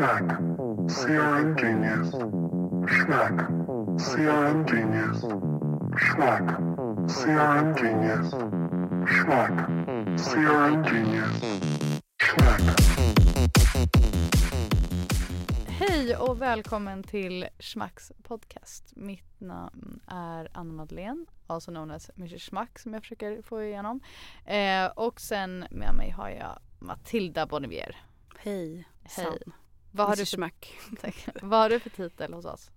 Schmack. 0.00 0.28
CRM 0.88 1.56
Genius. 1.56 2.10
Schmack. 2.88 3.48
CRM 3.98 4.66
Genius. 4.66 5.20
Schmack. 5.96 6.48
CRM 7.08 7.74
Genius. 7.76 8.30
Schmack. 9.06 9.66
CRM 10.16 10.82
Genius. 10.84 11.40
Schmack. 12.22 12.60
Hej 15.68 16.16
och 16.16 16.42
välkommen 16.42 17.02
till 17.02 17.46
Schmacks 17.58 18.12
podcast. 18.22 18.92
Mitt 18.96 19.40
namn 19.40 20.00
är 20.06 20.48
Anna 20.52 20.72
Madeleine, 20.72 21.26
also 21.46 21.70
known 21.70 21.90
as 21.90 22.10
Mrs 22.16 22.42
Schmack 22.42 22.78
som 22.78 22.94
jag 22.94 23.02
försöker 23.02 23.42
få 23.42 23.62
igenom. 23.62 24.00
Eh, 24.44 24.86
och 24.86 25.20
sen 25.20 25.64
med 25.70 25.94
mig 25.94 26.10
har 26.10 26.28
jag 26.28 26.58
Matilda 26.78 27.46
Bonivier. 27.46 27.96
Hej. 28.38 28.88
Hej. 29.02 29.24
Sam. 29.24 29.52
Vad 29.90 30.08
har, 30.08 30.16
du 30.16 30.26
för. 30.26 30.50
Vad 31.46 31.60
har 31.60 31.70
du 31.70 31.80
för 31.80 31.90
titel 31.90 32.32
hos 32.34 32.44
oss? 32.44 32.70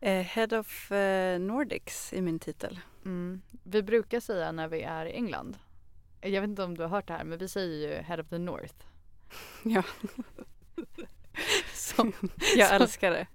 Eh, 0.00 0.20
Head 0.22 0.58
of 0.58 0.92
eh, 0.92 1.38
Nordics 1.40 2.12
i 2.12 2.20
min 2.22 2.38
titel. 2.38 2.80
Mm. 3.04 3.42
Vi 3.62 3.82
brukar 3.82 4.20
säga 4.20 4.52
när 4.52 4.68
vi 4.68 4.82
är 4.82 5.06
i 5.06 5.12
England. 5.12 5.58
Jag 6.20 6.40
vet 6.40 6.48
inte 6.50 6.62
om 6.62 6.76
du 6.76 6.82
har 6.82 6.88
hört 6.88 7.06
det 7.08 7.12
här 7.14 7.24
men 7.24 7.38
vi 7.38 7.48
säger 7.48 7.88
ju 7.96 8.02
Head 8.02 8.20
of 8.20 8.28
the 8.28 8.38
North. 8.38 8.74
Ja. 9.64 9.82
Som, 11.74 12.12
Jag 12.56 12.68
Så- 12.68 12.74
älskar 12.74 13.10
det. 13.10 13.26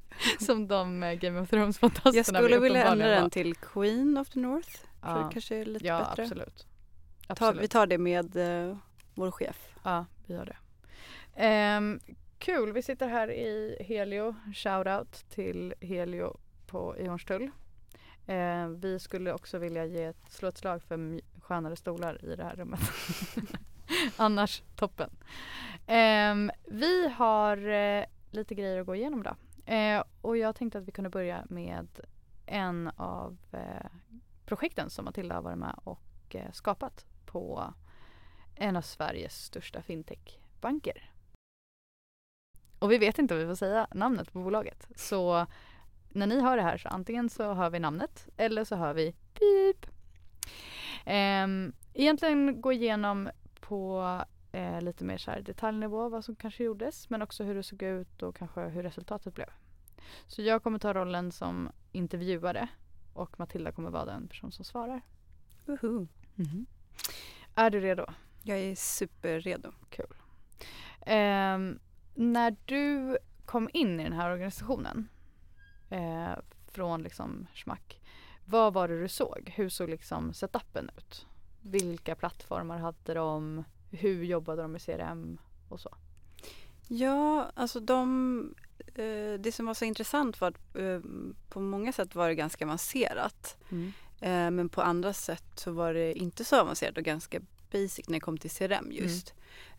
som 0.45 0.67
de 0.67 1.03
eh, 1.03 1.13
Game 1.13 1.39
of 1.39 1.49
Thrones-fantasterna 1.49 2.15
Jag 2.15 2.25
skulle 2.25 2.47
vi 2.55 2.59
vilja 2.63 2.85
ändra 2.85 3.07
den 3.09 3.29
till 3.29 3.55
Queen 3.55 4.17
of 4.17 4.29
the 4.29 4.39
North. 4.39 4.69
För 5.01 5.09
Ja, 5.09 5.17
det 5.17 5.29
kanske 5.33 5.55
är 5.55 5.65
lite 5.65 5.85
ja 5.85 5.99
bättre. 5.99 6.23
absolut. 6.23 6.57
Ta, 7.27 7.33
absolut. 7.33 7.61
vi 7.63 7.67
tar 7.67 7.87
det 7.87 7.97
med 7.97 8.35
eh, 8.69 8.77
vår 9.15 9.31
chef. 9.31 9.69
Ja, 9.83 10.05
vi 10.25 10.33
gör 10.33 10.45
det. 10.45 10.57
Ehm, 11.35 11.99
kul, 12.39 12.73
vi 12.73 12.81
sitter 12.81 13.07
här 13.07 13.31
i 13.31 13.77
Helio. 13.87 14.35
Shoutout 14.53 15.25
till 15.29 15.73
Helio 15.81 16.37
på 16.67 16.97
i 16.97 17.07
Hornstull. 17.07 17.51
Eh, 18.25 18.67
vi 18.67 18.99
skulle 18.99 19.33
också 19.33 19.57
vilja 19.57 19.85
ge 19.85 20.03
ett, 20.03 20.31
slå 20.31 20.47
ett 20.47 20.57
slag 20.57 20.83
för 20.83 21.21
skönare 21.41 21.75
stolar 21.75 22.25
i 22.25 22.35
det 22.35 22.43
här 22.43 22.55
rummet. 22.55 22.79
Annars 24.17 24.63
toppen. 24.75 25.09
Eh, 25.87 26.35
vi 26.65 27.09
har 27.09 27.67
eh, 27.67 28.05
lite 28.31 28.55
grejer 28.55 28.79
att 28.79 28.85
gå 28.85 28.95
igenom 28.95 29.23
då. 29.23 29.35
Eh, 29.73 30.03
och 30.21 30.37
jag 30.37 30.55
tänkte 30.55 30.77
att 30.77 30.87
vi 30.87 30.91
kunde 30.91 31.09
börja 31.09 31.45
med 31.49 31.87
en 32.45 32.91
av 32.95 33.37
eh, 33.51 33.89
projekten 34.45 34.89
som 34.89 35.05
Matilda 35.05 35.35
har 35.35 35.41
varit 35.41 35.57
med 35.57 35.79
och 35.83 36.35
eh, 36.35 36.51
skapat 36.51 37.05
på 37.25 37.73
en 38.55 38.75
av 38.75 38.81
Sveriges 38.81 39.43
största 39.45 39.81
fintechbanker. 39.81 41.11
Och 42.79 42.91
vi 42.91 42.97
vet 42.97 43.19
inte 43.19 43.33
om 43.33 43.39
vi 43.39 43.45
får 43.45 43.55
säga 43.55 43.87
namnet 43.93 44.33
på 44.33 44.39
bolaget. 44.39 44.87
Så 44.95 45.45
när 46.09 46.27
ni 46.27 46.41
hör 46.41 46.57
det 46.57 46.63
här 46.63 46.77
så 46.77 46.89
antingen 46.89 47.29
så 47.29 47.53
hör 47.53 47.69
vi 47.69 47.79
namnet 47.79 48.27
eller 48.37 48.63
så 48.63 48.75
hör 48.75 48.93
vi 48.93 49.15
pip. 49.33 49.85
Ehm, 51.05 51.73
egentligen 51.93 52.61
gå 52.61 52.73
igenom 52.73 53.29
på 53.59 54.03
eh, 54.51 54.81
lite 54.81 55.03
mer 55.03 55.17
så 55.17 55.31
detaljnivå 55.41 56.09
vad 56.09 56.25
som 56.25 56.35
kanske 56.35 56.63
gjordes 56.63 57.09
men 57.09 57.21
också 57.21 57.43
hur 57.43 57.55
det 57.55 57.63
såg 57.63 57.81
ut 57.83 58.23
och 58.23 58.35
kanske 58.35 58.61
hur 58.61 58.83
resultatet 58.83 59.33
blev. 59.35 59.47
Så 60.27 60.41
jag 60.41 60.63
kommer 60.63 60.79
ta 60.79 60.93
rollen 60.93 61.31
som 61.31 61.69
intervjuare 61.91 62.67
och 63.13 63.39
Matilda 63.39 63.71
kommer 63.71 63.89
vara 63.89 64.05
den 64.05 64.27
person 64.27 64.51
som 64.51 64.65
svarar. 64.65 65.01
Woho. 65.65 66.07
Är 67.55 67.69
du 67.69 67.79
redo? 67.79 68.05
Jag 68.43 68.59
är 68.59 68.75
superredo. 68.75 69.71
Ehm, 71.05 71.79
när 72.17 72.55
du 72.65 73.17
kom 73.45 73.69
in 73.73 73.99
i 73.99 74.03
den 74.03 74.13
här 74.13 74.31
organisationen 74.31 75.09
eh, 75.89 76.31
från 76.67 77.03
liksom 77.03 77.47
Schmack, 77.53 78.01
vad 78.45 78.73
var 78.73 78.87
det 78.87 79.01
du 79.01 79.09
såg? 79.09 79.53
Hur 79.55 79.69
såg 79.69 79.89
liksom 79.89 80.33
setupen 80.33 80.89
ut? 80.97 81.25
Vilka 81.61 82.15
plattformar 82.15 82.77
hade 82.77 83.13
de? 83.13 83.63
Hur 83.91 84.23
jobbade 84.23 84.61
de 84.61 84.71
med 84.71 84.81
CRM 84.81 85.37
och 85.69 85.79
så? 85.79 85.95
Ja, 86.87 87.51
alltså 87.55 87.79
de... 87.79 88.55
Eh, 88.95 89.39
det 89.39 89.51
som 89.53 89.65
var 89.65 89.73
så 89.73 89.85
intressant 89.85 90.41
var 90.41 90.47
att 90.47 90.75
eh, 90.75 90.99
på 91.49 91.59
många 91.59 91.91
sätt 91.91 92.15
var 92.15 92.27
det 92.27 92.35
ganska 92.35 92.65
avancerat. 92.65 93.57
Eh, 94.21 94.51
men 94.51 94.69
på 94.69 94.81
andra 94.81 95.13
sätt 95.13 95.51
så 95.55 95.71
var 95.71 95.93
det 95.93 96.13
inte 96.13 96.45
så 96.45 96.61
avancerat 96.61 96.97
och 96.97 97.03
ganska 97.03 97.39
basic 97.71 98.07
när 98.07 98.13
det 98.13 98.19
kom 98.19 98.37
till 98.37 98.51
CRM 98.51 98.91
just. 98.91 99.33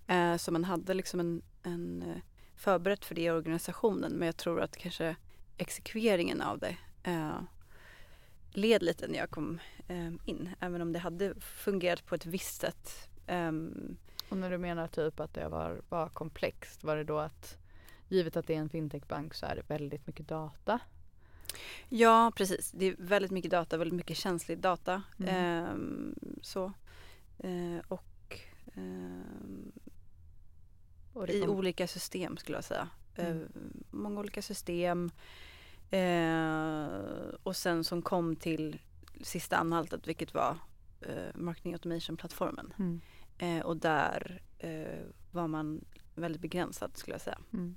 Eh, 0.06 0.36
så 0.36 0.52
man 0.52 0.64
hade 0.64 0.94
liksom 0.94 1.20
en, 1.20 1.42
en 1.62 2.02
eh, 2.02 2.16
förberett 2.58 3.04
för 3.04 3.14
det 3.14 3.20
i 3.22 3.30
organisationen 3.30 4.12
men 4.12 4.26
jag 4.26 4.36
tror 4.36 4.60
att 4.60 4.76
kanske 4.76 5.16
exekveringen 5.56 6.42
av 6.42 6.58
det 6.58 6.76
eh, 7.02 7.40
led 8.50 8.82
lite 8.82 9.08
när 9.08 9.18
jag 9.18 9.30
kom 9.30 9.58
eh, 9.88 10.12
in. 10.24 10.50
Även 10.60 10.82
om 10.82 10.92
det 10.92 10.98
hade 10.98 11.34
fungerat 11.40 12.06
på 12.06 12.14
ett 12.14 12.26
visst 12.26 12.60
sätt. 12.60 13.08
Ehm, 13.26 13.96
Och 14.28 14.36
när 14.36 14.50
du 14.50 14.58
menar 14.58 14.88
typ 14.88 15.20
att 15.20 15.34
det 15.34 15.48
var, 15.48 15.82
var 15.88 16.08
komplext, 16.08 16.84
var 16.84 16.96
det 16.96 17.04
då 17.04 17.18
att 17.18 17.58
givet 18.08 18.36
att 18.36 18.46
det 18.46 18.54
är 18.54 18.58
en 18.58 18.68
fintechbank 18.68 19.34
så 19.34 19.46
är 19.46 19.56
det 19.56 19.62
väldigt 19.74 20.06
mycket 20.06 20.28
data? 20.28 20.80
Ja, 21.88 22.32
precis. 22.36 22.70
Det 22.70 22.86
är 22.86 22.94
väldigt 22.98 23.30
mycket 23.30 23.50
data, 23.50 23.76
väldigt 23.76 23.96
mycket 23.96 24.16
känslig 24.16 24.58
data. 24.58 25.02
Mm. 25.18 25.34
Ehm, 25.34 26.14
så. 26.42 26.72
Eh, 27.38 27.78
och 27.88 28.40
ehm, 28.74 29.72
Och 31.18 31.28
i 31.28 31.46
olika 31.48 31.86
system 31.86 32.36
skulle 32.36 32.56
jag 32.56 32.64
säga. 32.64 32.88
Eh, 33.16 33.26
Mm. 33.30 33.48
många 33.90 34.20
olika 34.20 34.42
system. 34.42 35.10
Eh, 35.90 36.88
och 37.42 37.56
sen 37.56 37.84
som 37.84 38.02
kom 38.02 38.36
till 38.36 38.78
sista 39.22 39.56
anhaltet 39.56 40.06
vilket 40.08 40.34
var 40.34 40.56
eh, 41.00 41.34
Marketing 41.34 41.72
Automation-plattformen. 41.72 42.72
Mm. 42.78 43.00
Eh, 43.38 43.64
och 43.66 43.76
där 43.76 44.42
eh, 44.58 44.98
var 45.32 45.48
man 45.48 45.84
väldigt 46.14 46.42
begränsad 46.42 46.96
skulle 46.96 47.14
jag 47.14 47.20
säga. 47.20 47.38
Mm. 47.52 47.76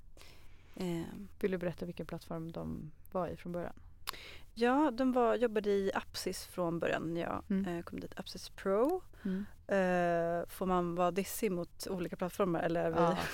Eh, 0.76 1.06
Vill 1.40 1.52
du 1.52 1.58
berätta 1.58 1.86
vilken 1.86 2.06
plattform 2.06 2.52
de 2.52 2.92
var 3.12 3.28
i 3.28 3.38
från 3.38 3.52
början? 3.52 3.74
Ja, 4.54 4.92
de 4.92 5.12
var, 5.12 5.36
jobbade 5.36 5.70
i 5.70 5.92
Apsis 5.94 6.46
från 6.46 6.80
början 6.80 7.14
när 7.14 7.22
jag 7.22 7.44
Mm. 7.50 7.78
eh, 7.78 7.84
kom 7.84 8.00
dit. 8.00 8.20
Apsis 8.20 8.50
Pro. 8.50 9.02
Mm. 9.26 9.46
Eh, 9.68 10.48
får 10.50 10.66
man 10.66 10.96
vara 10.96 11.12
dissig 11.12 11.52
mot 11.52 11.88
olika 11.88 12.16
plattformar 12.16 12.60
eller 12.60 12.84
är 12.92 12.92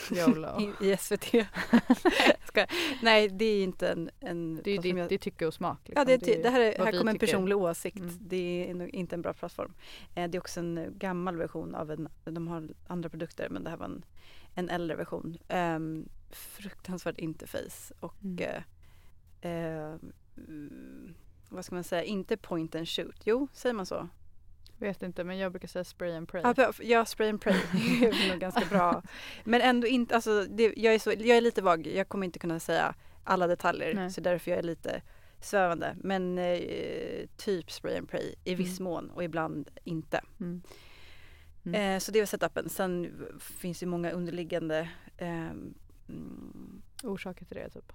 vi 0.10 0.18
Ja, 0.20 0.62
i, 0.82 0.92
i 0.92 0.98
SVT? 0.98 1.26
Skojar. 2.46 2.70
Nej, 3.04 3.28
det 3.30 3.46
är 3.46 3.64
inte 3.64 3.90
en, 3.90 4.10
en 4.20 4.62
Det 4.64 4.72
är 4.72 4.82
ditt, 4.82 4.98
jag- 5.12 5.22
tycke 5.22 5.46
och 5.48 5.54
smak. 5.54 5.80
Ja, 5.84 6.04
liksom. 6.04 6.06
det, 6.06 6.14
är 6.14 6.36
ty- 6.36 6.42
det 6.44 6.50
här, 6.50 6.60
är, 6.62 6.86
här 6.86 6.92
kommer 7.00 7.12
en 7.12 7.16
tycker. 7.20 7.28
personlig 7.28 7.58
åsikt. 7.58 7.98
Mm. 8.00 8.18
Det 8.22 8.70
är 8.72 8.96
inte 8.96 9.16
en 9.16 9.22
bra 9.22 9.34
plattform. 9.34 9.74
Eh, 10.16 10.30
det 10.30 10.38
är 10.38 10.40
också 10.40 10.60
en 10.60 10.94
gammal 10.98 11.36
version 11.38 11.76
av 11.76 11.92
en, 11.92 12.10
de 12.24 12.48
har 12.48 12.68
andra 12.88 13.10
produkter 13.10 13.50
men 13.50 13.64
det 13.64 13.70
här 13.70 13.78
var 13.78 13.86
en, 13.86 14.06
en 14.56 14.70
äldre 14.70 14.96
version. 14.98 15.38
Um, 15.50 16.10
fruktansvärt 16.32 17.18
interface 17.18 17.94
och 18.00 18.16
Mm. 18.24 18.64
mm, 19.42 20.00
vad 21.50 21.66
ska 21.66 21.76
man 21.76 21.84
säga, 21.84 22.04
inte 22.04 22.38
point 22.38 22.76
and 22.76 22.88
shoot. 22.90 23.22
Jo, 23.24 23.48
säger 23.54 23.74
man 23.74 23.86
så? 23.86 24.10
Vet 24.78 25.04
inte 25.04 25.24
men 25.24 25.38
jag 25.38 25.52
brukar 25.52 25.68
säga 25.68 25.84
spray 25.84 26.16
and 26.16 26.28
pray. 26.28 26.54
Ja, 26.82 27.06
spray 27.06 27.30
and 27.30 27.42
pray 27.42 27.54
är 28.02 28.30
nog 28.30 28.40
ganska 28.40 28.66
bra. 28.70 29.04
Men 29.44 29.62
ändå 29.62 29.88
inte, 29.88 30.16
alltså 30.16 30.44
det, 30.44 30.74
jag, 30.78 30.94
är 30.94 31.00
så, 31.00 31.10
jag 31.12 31.38
är 31.38 31.42
lite 31.42 31.62
vag. 31.62 31.88
Jag 31.88 32.10
kommer 32.10 32.26
inte 32.26 32.40
kunna 32.40 32.60
säga 32.60 32.96
alla 33.24 33.48
detaljer 33.48 33.94
Nej. 33.94 34.12
så 34.12 34.22
därför 34.22 34.52
jag 34.52 34.60
är 34.60 34.64
lite 34.64 35.02
svävande. 35.40 35.96
Men 36.02 36.38
eh, 36.38 37.28
typ 37.38 37.72
spray 37.72 37.98
and 37.98 38.10
pray 38.10 38.36
i 38.44 38.56
viss 38.56 38.80
Mm. 38.80 38.92
mån 38.92 39.10
och 39.10 39.24
ibland 39.24 39.70
inte. 39.84 40.22
Mm. 40.40 40.62
Mm. 41.66 41.96
Eh, 41.96 42.00
så 42.00 42.12
det 42.12 42.20
var 42.20 42.26
setupen. 42.26 42.70
Sen 42.70 43.26
finns 43.40 43.80
det 43.80 43.86
många 43.86 44.12
underliggande 44.12 44.90
mm, 45.18 45.76
Orsaker 47.04 47.46
till 47.46 47.58
det 47.58 47.70
typ. 47.70 47.94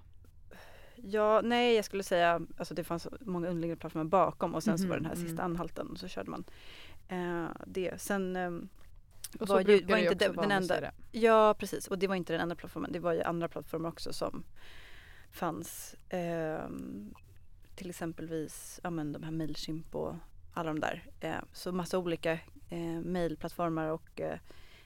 Ja, 1.05 1.41
nej 1.45 1.75
jag 1.77 1.85
skulle 1.85 2.03
säga, 2.03 2.41
alltså 2.57 2.75
det 2.75 2.85
fanns 2.85 3.09
många 3.21 3.49
underliggande 3.49 3.81
plattformar 3.81 4.05
bakom 4.05 4.55
och 4.55 4.63
sen 4.63 4.79
så 4.79 4.85
Mhm, 4.85 4.91
var 4.91 4.97
den 4.97 5.07
här 5.07 5.15
mm. 5.15 5.27
sista 5.27 5.43
anhalten 5.43 5.87
och 5.91 5.99
så 5.99 6.09
körde 6.09 6.31
man 6.31 6.45
eh, 7.09 7.47
det. 7.67 8.01
Sen 8.01 8.37
ehm, 8.37 8.69
Och 9.41 9.49
var 9.49 9.63
så 9.65 9.71
ju- 9.71 9.81
var 9.85 9.97
det 9.97 10.03
ju 10.03 10.09
inte 10.13 10.29
också 10.29 10.41
den- 10.41 10.51
enda-. 10.51 10.91
Ja 11.13 11.55
precis 11.59 11.89
och 11.89 11.99
det 11.99 12.07
var 12.07 12.15
inte 12.15 12.33
den 12.33 12.41
enda 12.43 12.55
plattformen. 12.55 12.93
Det 12.93 12.99
var 12.99 13.13
ju 13.13 13.23
andra 13.23 13.49
plattformar 13.49 13.89
också 13.89 14.13
som 14.13 14.45
fanns. 15.31 15.95
ehm, 16.09 17.15
till 17.75 17.91
exempelvis 17.91 18.81
ja, 18.83 18.91
men 18.91 19.13
de 19.13 19.23
här 19.23 19.31
Mailchimp 19.31 19.95
och 19.95 20.15
alla 20.55 20.69
de 20.71 20.81
där. 20.81 21.05
Eh, 21.21 21.35
så 21.53 21.73
massa 21.73 21.99
olika 21.99 22.33
eh, 22.69 23.01
mailplattformar 23.05 23.89
och 23.89 24.21
eh, 24.21 24.39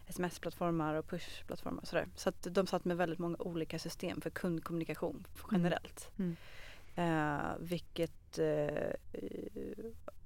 sms-plattformar 0.07 0.95
och 0.95 1.07
push-plattformar 1.07 1.81
och 1.81 1.89
sådär. 1.89 2.09
Så 2.15 2.29
att 2.29 2.43
de 2.51 2.67
satt 2.67 2.85
med 2.85 2.97
väldigt 2.97 3.19
många 3.19 3.37
olika 3.39 3.79
system 3.79 4.21
för 4.21 4.31
kundkommunikation 4.31 5.27
generellt. 5.53 6.11
Mm. 6.19 6.37
Eh, 6.95 7.53
vilket 7.61 8.39
eh, 8.39 8.93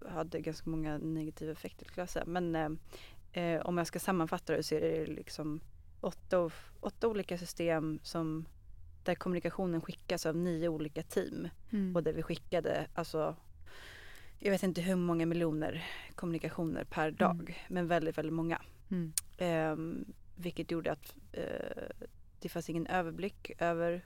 hade 0.08 0.40
ganska 0.40 0.70
många 0.70 0.98
negativa 0.98 1.52
effekter 1.52 1.86
skulle 1.86 2.02
jag 2.02 2.08
säga. 2.08 2.24
Men 2.26 2.78
eh, 3.32 3.60
om 3.60 3.78
jag 3.78 3.86
ska 3.86 3.98
sammanfatta 3.98 4.56
det 4.56 4.62
så 4.62 4.74
är 4.74 4.80
det 4.80 5.06
liksom 5.06 5.60
åtta, 6.00 6.50
åtta 6.80 7.08
olika 7.08 7.38
system 7.38 8.00
som 8.02 8.46
där 9.04 9.14
kommunikationen 9.14 9.80
skickas 9.80 10.26
av 10.26 10.36
nio 10.36 10.68
olika 10.68 11.02
team 11.02 11.48
Mm. 11.72 11.96
och 11.96 12.02
där 12.02 12.12
vi 12.12 12.22
skickade 12.22 12.86
alltså 12.94 13.36
jag 14.38 14.50
vet 14.50 14.62
inte 14.62 14.80
hur 14.80 14.96
många 14.96 15.26
miljoner 15.26 15.84
kommunikationer 16.14 16.84
per 16.84 17.10
dag 17.10 17.64
men 17.68 17.86
väldigt 17.86 18.18
väldigt 18.18 18.32
många. 18.34 18.62
Mm. 18.90 19.12
Ehm, 19.38 20.04
vilket 20.36 20.70
gjorde 20.70 20.92
att 20.92 21.14
eh, 21.32 21.86
det 22.40 22.48
fanns 22.48 22.70
ingen 22.70 22.86
överblick 22.86 23.50
över 23.58 24.04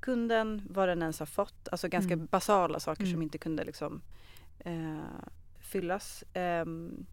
kunden, 0.00 0.62
vad 0.70 0.88
den 0.88 1.02
ens 1.02 1.18
har 1.18 1.26
fått. 1.26 1.68
Alltså 1.68 1.88
ganska 1.88 2.12
Mm. 2.14 2.26
basala 2.26 2.80
saker 2.80 3.04
som 3.04 3.10
Mm. 3.12 3.22
inte 3.22 3.38
kunde 3.38 3.64
liksom 3.64 4.02
eh, 4.58 5.00
fyllas. 5.58 6.24
Ehm, 6.32 7.06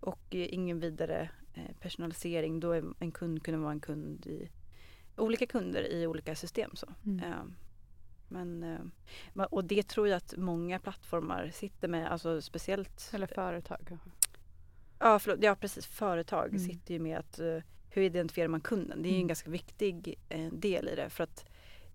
och 0.00 0.20
eh, 0.34 0.54
ingen 0.54 0.80
vidare 0.80 1.30
eh, 1.54 1.76
personalisering. 1.80 2.60
Då 2.60 2.72
en 2.98 3.12
kund 3.12 3.42
kunde 3.42 3.60
vara 3.60 3.72
en 3.72 3.80
kund 3.80 4.26
i 4.26 4.48
olika 5.16 5.46
kunder 5.46 5.92
i 5.92 6.06
olika 6.06 6.34
system. 6.34 6.70
Så. 6.76 6.86
Mm. 7.06 7.24
Ehm, 7.24 7.54
men, 8.28 8.62
eh, 9.34 9.42
och 9.44 9.64
det 9.64 9.88
tror 9.88 10.08
jag 10.08 10.16
att 10.16 10.34
många 10.36 10.78
plattformar 10.78 11.50
sitter 11.54 11.88
med, 11.88 12.12
alltså 12.12 12.40
speciellt 12.42 13.10
Eller 13.14 13.26
företag. 13.26 13.98
Ja, 14.98 15.18
förlåt, 15.18 15.42
ja 15.42 15.54
precis. 15.54 15.86
Företag 15.86 16.48
Mm. 16.48 16.58
sitter 16.58 16.94
ju 16.94 17.00
med 17.00 17.18
att 17.18 17.38
eh, 17.38 17.58
hur 17.90 18.02
identifierar 18.02 18.48
man 18.48 18.60
kunden? 18.60 19.02
Det 19.02 19.08
är 19.08 19.10
ju 19.10 19.14
en 19.16 19.20
Mm. 19.20 19.28
ganska 19.28 19.50
viktig 19.50 20.14
eh, 20.28 20.46
del 20.52 20.88
i 20.88 20.94
det 20.96 21.10
för 21.10 21.24
att 21.24 21.44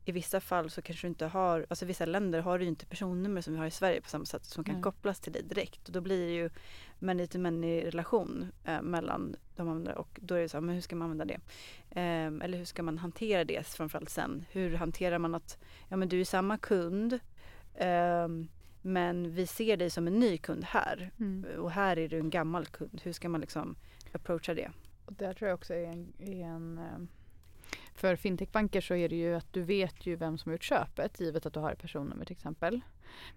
i 0.06 0.12
vissa 0.12 0.40
fall 0.40 0.70
så 0.70 0.82
kanske 0.82 1.08
du 1.08 1.10
inte 1.10 1.26
har, 1.26 1.66
alltså 1.70 1.86
i 1.86 1.88
vissa 1.88 2.06
länder 2.06 2.40
har 2.42 2.58
du 2.60 2.64
ju 2.66 2.70
inte 2.70 2.86
personnummer 2.86 3.42
som 3.42 3.54
vi 3.54 3.60
har 3.60 3.66
i 3.66 3.72
Sverige 3.72 4.02
på 4.02 4.10
samma 4.10 4.26
sätt 4.26 4.46
som 4.46 4.64
kan 4.64 4.74
Nej. 4.76 4.84
kopplas 4.84 5.20
till 5.20 5.32
dig 5.34 5.44
direkt 5.44 5.88
och 5.88 5.94
då 5.94 6.02
blir 6.02 6.28
det 6.28 6.34
ju 6.34 6.50
many 7.00 7.28
to 7.28 7.40
many 7.40 7.82
relation 7.84 8.52
eh, 8.66 8.82
mellan 8.82 9.36
de 9.56 9.70
andra 9.70 9.94
och 9.96 10.20
då 10.22 10.36
är 10.36 10.42
det 10.42 10.50
så 10.50 10.58
här, 10.58 10.62
men 10.62 10.76
hur 10.76 10.82
ska 10.82 10.96
man 10.96 11.12
använda 11.12 11.26
det? 11.26 11.40
Ehm, 12.00 12.42
eller 12.42 12.58
hur 12.58 12.66
ska 12.66 12.84
man 12.84 12.98
hantera 12.98 13.44
det 13.44 13.68
framförallt 13.68 14.10
sen? 14.10 14.46
Hur 14.52 14.76
hanterar 14.76 15.18
man 15.20 15.36
att, 15.36 15.58
ja 15.90 15.96
men 15.98 16.10
du 16.10 16.22
är 16.22 16.26
samma 16.26 16.58
kund 16.58 17.20
ehm, 17.76 18.48
men 18.86 19.32
vi 19.32 19.48
ser 19.48 19.78
dig 19.78 19.90
som 19.90 20.08
en 20.08 20.20
ny 20.20 20.38
kund 20.38 20.64
här 20.64 21.12
Mm. 21.20 21.60
och 21.60 21.72
här 21.72 22.00
är 22.00 22.10
du 22.10 22.20
en 22.20 22.30
gammal 22.30 22.66
kund. 22.66 23.02
Hur 23.04 23.14
ska 23.14 23.30
man 23.30 23.42
liksom 23.42 23.76
approacha 24.12 24.54
det? 24.54 24.72
Och 25.06 25.14
där 25.14 25.34
tror 25.34 25.50
jag 25.50 25.56
också 25.56 25.74
är 25.74 25.88
en, 25.88 26.14
är 26.20 26.46
en 26.46 26.78
eh, 26.78 26.98
för 27.96 28.16
fintechbanker 28.16 28.82
så 28.82 28.96
är 28.96 29.10
det 29.10 29.16
ju 29.16 29.36
att 29.36 29.54
du 29.54 29.62
vet 29.64 30.06
ju 30.06 30.16
vem 30.16 30.38
som 30.38 30.50
har 30.50 30.54
gjort 30.54 30.64
köpet 30.64 31.20
givet 31.20 31.46
att 31.46 31.54
du 31.54 31.60
har 31.60 31.72
ett 31.72 31.80
personnummer 31.82 32.26
till 32.26 32.36
exempel. 32.36 32.82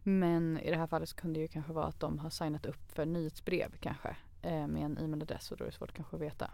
Men 0.03 0.59
i 0.59 0.71
det 0.71 0.77
här 0.77 0.87
fallet 0.87 1.09
så 1.09 1.17
kunde 1.17 1.39
det 1.39 1.43
ju 1.43 1.49
kanske 1.49 1.73
vara 1.73 1.87
att 1.87 2.01
de 2.01 2.19
har 2.19 2.31
signat 2.31 2.67
upp 2.67 2.93
för 2.93 3.07
nyhetsbrev 3.07 3.73
kanske 3.81 4.17
eh, 4.43 4.67
med 4.67 4.83
en 4.83 4.99
e-mailadress 4.99 5.51
och 5.51 5.57
då 5.57 5.65
är 5.65 5.69
det 5.69 5.77
svårt 5.77 5.93
kanske 5.93 6.17
att 6.17 6.23
veta. 6.23 6.51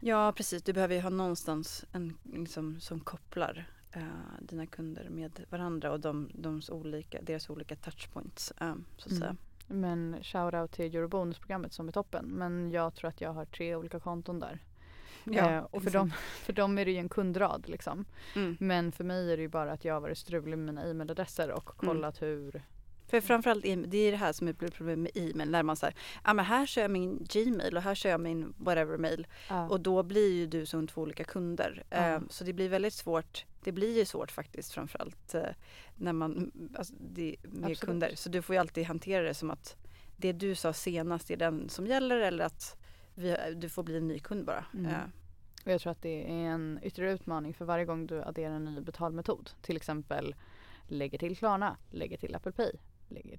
Ja 0.00 0.32
precis, 0.36 0.62
du 0.62 0.72
behöver 0.72 0.94
ju 0.94 1.00
ha 1.00 1.10
någonstans 1.10 1.84
en 1.92 2.16
liksom, 2.32 2.80
som 2.80 3.00
kopplar 3.00 3.66
eh, 3.92 4.02
dina 4.40 4.66
kunder 4.66 5.08
med 5.08 5.40
varandra 5.50 5.92
och 5.92 6.00
de, 6.00 6.28
de 6.34 6.60
olika, 6.70 7.18
deras 7.22 7.50
olika 7.50 7.76
touchpoints. 7.76 8.50
eh, 8.60 8.74
så 8.96 9.06
att 9.06 9.12
Mm. 9.12 9.20
säga. 9.20 9.36
Men 9.68 10.16
shoutout 10.22 10.72
till 10.72 10.94
Eurobonusprogrammet 10.96 11.72
som 11.72 11.88
är 11.88 11.92
toppen. 11.92 12.24
Men 12.26 12.70
jag 12.70 12.94
tror 12.94 13.08
att 13.08 13.20
jag 13.20 13.32
har 13.32 13.44
tre 13.44 13.74
olika 13.76 14.00
konton 14.00 14.40
där. 14.40 14.58
eh, 15.56 15.58
och 15.64 15.82
för 15.82 15.90
dem, 15.90 16.12
för 16.44 16.52
dem 16.52 16.78
är 16.78 16.84
det 16.84 16.90
ju 16.90 16.98
en 16.98 17.08
kundrad 17.08 17.64
liksom. 17.68 18.04
Mm. 18.36 18.56
Men 18.60 18.92
för 18.92 19.04
mig 19.04 19.32
är 19.32 19.36
det 19.36 19.42
ju 19.42 19.48
bara 19.48 19.72
att 19.72 19.84
jag 19.84 19.94
har 19.94 20.00
varit 20.00 20.18
strulig 20.18 20.58
med 20.58 20.66
mina 20.66 20.84
e-mailadresser 20.90 21.50
och 21.50 21.82
Mm. 21.82 21.94
kollat 21.94 22.22
hur 22.22 22.62
För 23.06 23.20
framförallt 23.20 23.62
det 23.62 23.98
är 23.98 24.10
det 24.10 24.16
här 24.16 24.32
som 24.32 24.48
är 24.48 24.52
problemet 24.52 25.14
med 25.14 25.24
e-mail. 25.30 25.50
När 25.50 25.62
man 25.62 25.76
säger, 25.76 25.96
ja 26.24 26.34
men 26.34 26.44
här 26.44 26.66
kör 26.66 26.82
jag 26.82 26.90
min 26.90 27.24
Gmail 27.30 27.76
och 27.76 27.82
här 27.82 27.94
kör 27.94 28.10
jag 28.10 28.20
min 28.20 28.54
whatever 28.56 28.98
mail. 28.98 29.26
Ja. 29.48 29.68
Och 29.68 29.80
då 29.80 30.02
blir 30.02 30.32
ju 30.32 30.46
du 30.46 30.66
som 30.66 30.86
två 30.86 31.00
olika 31.00 31.24
kunder. 31.24 31.84
Ja. 31.90 31.96
Eh, 31.96 32.20
så 32.30 32.44
det 32.44 32.52
blir 32.52 32.68
väldigt 32.68 32.94
svårt. 32.94 33.44
Det 33.64 33.72
blir 33.72 33.98
ju 33.98 34.04
svårt 34.04 34.30
faktiskt 34.30 34.72
framförallt 34.72 35.34
eh, 35.34 35.42
när 35.94 36.12
man, 36.12 36.52
alltså, 36.74 36.94
det, 37.00 37.36
med 37.42 37.58
Absolut. 37.58 37.80
kunder. 37.80 38.12
Så 38.14 38.28
du 38.28 38.42
får 38.42 38.54
ju 38.54 38.60
alltid 38.60 38.84
hantera 38.84 39.22
det 39.22 39.34
som 39.34 39.50
att 39.50 39.76
det 40.16 40.32
du 40.32 40.54
sa 40.54 40.72
senast 40.72 41.30
är 41.30 41.36
den 41.36 41.68
som 41.68 41.86
gäller 41.86 42.16
eller 42.16 42.44
att 42.44 42.76
vi, 43.14 43.36
du 43.56 43.68
får 43.68 43.82
bli 43.82 43.96
en 43.96 44.08
ny 44.08 44.18
kund 44.18 44.44
bara. 44.44 44.64
Mm. 44.74 44.86
Eh, 44.86 45.00
Och 45.64 45.72
jag 45.72 45.80
tror 45.80 45.90
att 45.92 46.02
det 46.02 46.30
är 46.30 46.48
en 46.48 46.80
ytterligare 46.82 47.14
utmaning 47.14 47.54
för 47.54 47.64
varje 47.64 47.84
gång 47.84 48.06
du 48.06 48.22
adderar 48.22 48.54
en 48.54 48.64
ny 48.64 48.80
betalmetod. 48.80 49.50
Till 49.62 49.76
exempel 49.76 50.34
lägger 50.88 51.18
till 51.18 51.36
Klarna, 51.36 51.76
lägger 51.90 52.16
till 52.16 52.34
Apple 52.34 52.52
Pay, 52.52 52.70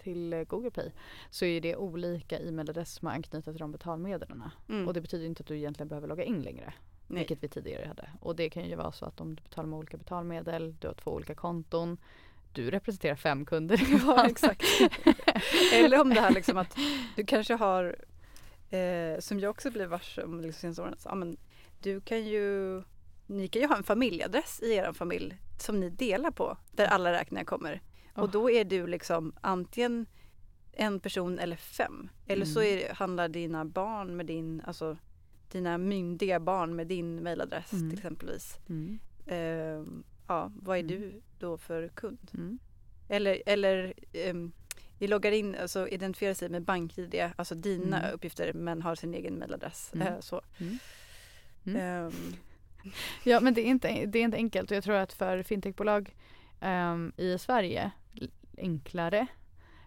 till 0.04 0.34
eh, 0.34 0.44
Google 0.44 0.72
Pay. 0.72 0.92
Så 1.30 1.46
är 1.46 1.62
det 1.62 1.76
olika 1.76 2.40
e-mailadresser 2.40 3.00
som 3.00 3.08
är 3.08 3.12
anknutna 3.12 3.54
till 3.54 3.60
de 3.60 3.72
betalmedlen. 3.72 4.44
mm. 4.70 4.88
Och 4.88 4.94
det 4.94 5.02
betyder 5.02 5.26
inte 5.26 5.42
att 5.42 5.48
du 5.48 5.58
egentligen 5.58 5.88
behöver 5.88 6.08
logga 6.08 6.24
in 6.24 6.42
längre. 6.42 6.74
Nej. 7.08 7.20
Vilket 7.20 7.44
vi 7.44 7.48
tidigare 7.48 7.86
hade. 7.88 8.10
Och 8.22 8.36
det 8.36 8.50
kan 8.50 8.70
ju 8.70 8.76
vara 8.76 8.92
så 8.92 9.06
att 9.06 9.22
om 9.22 9.36
du 9.36 9.44
betalar 9.44 9.68
med 9.70 9.78
olika 9.78 9.98
betalmedel, 9.98 10.76
du 10.80 10.88
har 10.88 10.94
två 10.94 11.12
olika 11.12 11.36
konton. 11.36 11.98
Du 12.54 12.72
representerar 12.72 13.16
fem 13.16 13.46
kunder. 13.46 13.82
Ja, 14.06 14.28
exakt. 14.30 14.64
Eller 15.74 16.02
om 16.02 16.10
det 16.10 16.22
här 16.22 16.32
liksom 16.32 16.58
att 16.58 16.78
du 17.16 17.26
kanske 17.26 17.54
har, 17.54 17.96
eh, 18.70 19.20
som 19.20 19.40
jag 19.40 19.50
också 19.50 19.72
blir 19.72 19.86
varse 19.86 20.24
om 20.24 20.42
liksom 20.42 20.60
senaste 20.60 20.82
åren, 20.82 20.96
så, 20.98 21.16
men 21.16 21.38
du 21.82 22.02
kan 22.02 22.26
ju, 22.26 22.84
ni 23.26 23.48
kan 23.48 23.62
ju 23.62 23.68
ha 23.68 23.78
en 23.78 23.84
familjeadress 23.84 24.62
i 24.64 24.74
er 24.74 24.94
familj 24.94 25.38
som 25.60 25.80
ni 25.80 25.90
delar 25.90 26.32
på 26.32 26.58
där 26.72 26.86
alla 26.86 27.12
räkningar 27.12 27.44
kommer. 27.44 27.82
Och 28.18 28.30
då 28.32 28.52
är 28.52 28.64
du 28.66 28.88
liksom 28.88 29.34
antingen 29.42 30.06
en 30.72 31.00
person 31.00 31.40
eller 31.40 31.56
fem. 31.56 32.10
Eller 32.28 32.46
så 32.46 32.60
Mm. 32.62 32.74
är 32.74 32.78
det, 32.88 32.94
handlar 32.94 33.28
dina 33.30 33.66
barn 33.66 34.16
med 34.18 34.26
din, 34.26 34.62
alltså 34.66 34.98
dina 35.52 35.78
myndiga 35.78 36.40
barn 36.40 36.76
med 36.76 36.88
din 36.88 37.24
mailadress 37.24 37.74
Mm. 37.74 37.90
till 37.90 38.00
exempelvis. 38.00 38.58
Mm. 38.70 39.00
Ehm, 39.28 40.04
ja, 40.28 40.52
vad 40.56 40.78
är 40.78 40.84
Mm. 40.84 40.92
du 41.02 41.22
då 41.40 41.58
för 41.58 41.88
kund? 41.88 42.32
Mm. 42.34 42.60
Eller, 43.10 43.44
eller 43.46 43.94
ehm, 44.14 44.52
vi 45.00 45.08
loggar 45.08 45.32
in, 45.32 45.56
alltså 45.56 45.88
identifierar 45.88 46.34
sig 46.34 46.50
med 46.50 46.62
BankID, 46.64 47.16
alltså 47.36 47.56
dina 47.56 48.00
Mm. 48.00 48.14
uppgifter 48.16 48.54
men 48.54 48.82
har 48.82 48.96
sin 48.96 49.14
egen 49.14 49.40
mailadress. 49.40 49.92
Mm. 49.94 50.08
Eh, 50.08 50.20
så. 50.20 50.42
Mm. 50.58 50.78
Ehm, 51.78 52.12
Ja 53.24 53.40
men 53.40 53.54
det 53.54 53.62
är, 53.62 53.66
inte, 53.66 54.06
det 54.06 54.20
är 54.20 54.24
inte 54.24 54.38
enkelt 54.38 54.72
och 54.72 54.78
jag 54.78 54.84
tror 54.84 54.96
att 54.96 55.14
för 55.14 55.44
fintechbolag 55.44 56.16
ehm, 56.60 57.12
i 57.18 57.38
Sverige 57.38 57.92
enklare 58.58 59.28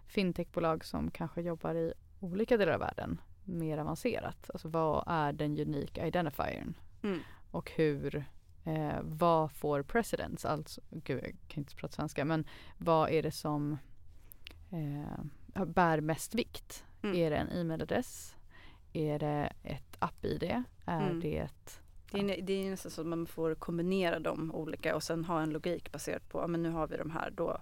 fintechbolag 0.07 0.85
som 0.85 1.11
kanske 1.11 1.41
jobbar 1.41 1.75
i 1.75 1.93
olika 2.19 2.57
delar 2.57 2.73
av 2.73 2.79
världen 2.79 3.21
mer 3.43 3.77
avancerat. 3.77 4.49
Alltså 4.53 4.67
vad 4.67 5.03
är 5.07 5.33
den 5.33 5.59
unique 5.59 6.07
identifiern 6.07 6.77
mm. 7.03 7.19
och 7.51 7.71
hur 7.71 8.25
eh, 8.63 8.99
vad 9.01 9.51
får 9.51 9.83
precedence, 9.83 10.49
alltså 10.49 10.81
gud 10.89 11.23
jag 11.23 11.35
kan 11.47 11.61
inte 11.61 11.75
prata 11.75 11.95
svenska 11.95 12.25
men 12.25 12.47
vad 12.77 13.09
är 13.09 13.23
det 13.23 13.31
som 13.31 13.77
eh, 14.71 15.65
bär 15.65 16.01
mest 16.01 16.35
vikt? 16.35 16.85
Mm. 17.03 17.15
Är 17.15 17.29
det 17.29 17.37
en 17.37 17.49
e-mailadress? 17.49 18.35
Är 18.93 19.19
det 19.19 19.53
ett 19.63 19.97
app-id? 19.99 20.43
Är 20.43 20.63
Mm. 20.85 21.19
det 21.19 21.37
ett 21.37 21.81
Det, 22.11 22.19
är, 22.19 22.41
det 22.41 22.53
är 22.53 22.69
nästan 22.69 22.91
så 22.91 23.01
att 23.01 23.07
man 23.07 23.27
får 23.27 23.55
kombinera 23.55 24.19
de 24.19 24.51
olika 24.55 24.95
och 24.95 25.03
sen 25.03 25.25
ha 25.25 25.41
en 25.41 25.49
logik 25.49 25.91
baserat 25.91 26.29
på, 26.29 26.39
ja 26.39 26.47
men 26.47 26.63
nu 26.63 26.69
har 26.69 26.87
vi 26.87 26.97
de 26.97 27.11
här, 27.11 27.31
då, 27.31 27.61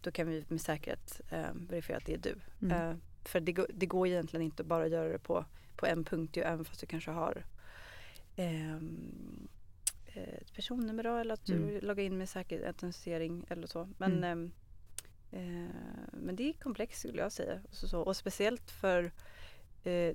då 0.00 0.10
kan 0.10 0.26
vi 0.28 0.44
med 0.48 0.60
säkerhet 0.60 1.20
eh, 1.30 1.46
verifiera 1.68 1.98
att 1.98 2.06
det 2.06 2.14
är 2.14 2.18
du. 2.18 2.34
Mm. 2.62 2.90
Eh, 2.90 2.96
för 3.24 3.40
det, 3.40 3.52
går- 3.52 3.70
det 3.74 3.86
går 3.86 4.06
egentligen 4.06 4.42
inte 4.46 4.64
bara 4.64 4.84
att 4.84 4.90
göra 4.90 5.08
det 5.08 5.18
på, 5.18 5.44
på 5.76 5.86
en 5.86 6.04
punkt 6.04 6.36
ju, 6.36 6.42
även 6.42 6.64
fast 6.64 6.80
du 6.80 6.86
kanske 6.86 7.10
har 7.10 7.44
ehm, 8.36 9.48
ett 10.14 10.52
personnummer 10.54 11.02
då, 11.02 11.16
eller 11.16 11.34
att 11.34 11.46
du 11.46 11.54
Mm. 11.54 11.80
loggar 11.84 12.04
in 12.04 12.18
med 12.18 12.28
säkerhetsautentisering 12.28 13.44
eller 13.48 13.66
så. 13.66 13.88
Men, 13.98 14.24
ehm, 14.24 14.52
eh, 15.32 15.74
men 16.12 16.36
det 16.36 16.48
är 16.48 16.52
komplext 16.52 16.98
skulle 17.00 17.22
jag 17.22 17.32
säga. 17.32 17.60
Så, 17.70 17.88
så. 17.88 18.00
Och 18.00 18.16
speciellt 18.16 18.70
för 18.70 19.04
eh, 19.04 19.10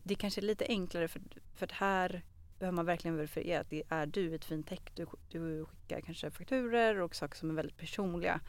det 0.04 0.10
är 0.10 0.16
kanske 0.16 0.42
lite 0.42 0.66
enklare 0.68 1.08
för, 1.08 1.22
för 1.56 1.66
att 1.66 1.72
här 1.72 2.22
behöver 2.60 2.76
man 2.76 2.86
verkligen 2.86 3.18
verifiera 3.18 3.60
att 3.62 3.70
det 3.70 3.84
är 3.90 4.06
du 4.06 4.36
ett 4.36 4.46
fintech. 4.46 4.80
Du, 4.96 5.06
du 5.30 5.66
skickar 5.66 6.02
kanske 6.02 6.32
fakturer 6.32 7.02
och 7.02 7.16
saker 7.16 7.38
som 7.38 7.50
är 7.50 7.54
väldigt 7.54 7.78
personliga. 7.78 8.40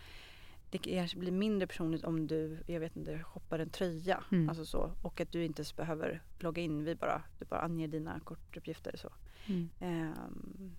Det 0.73 0.79
kanske 0.79 1.19
blir 1.19 1.33
mindre 1.33 1.67
personligt 1.67 2.05
om 2.05 2.27
du, 2.27 2.59
jag 2.67 2.81
vet 2.81 2.97
inte, 2.97 3.23
shoppar 3.23 3.59
en 3.59 3.71
tröja. 3.71 4.25
Mm. 4.33 4.49
Alltså 4.49 4.65
så. 4.65 4.93
Och 5.03 5.21
att 5.21 5.33
du 5.33 5.45
inte 5.45 5.61
ens 5.61 5.77
behöver 5.77 6.23
logga 6.39 6.63
in. 6.63 6.85
Vi 6.85 6.95
bara, 6.95 7.23
du 7.39 7.45
bara 7.45 7.61
anger 7.61 7.89
dina 7.89 8.21
kortuppgifter. 8.21 8.97
Så. 8.97 9.13
Mm. 9.47 9.69
Ehm, 9.81 10.77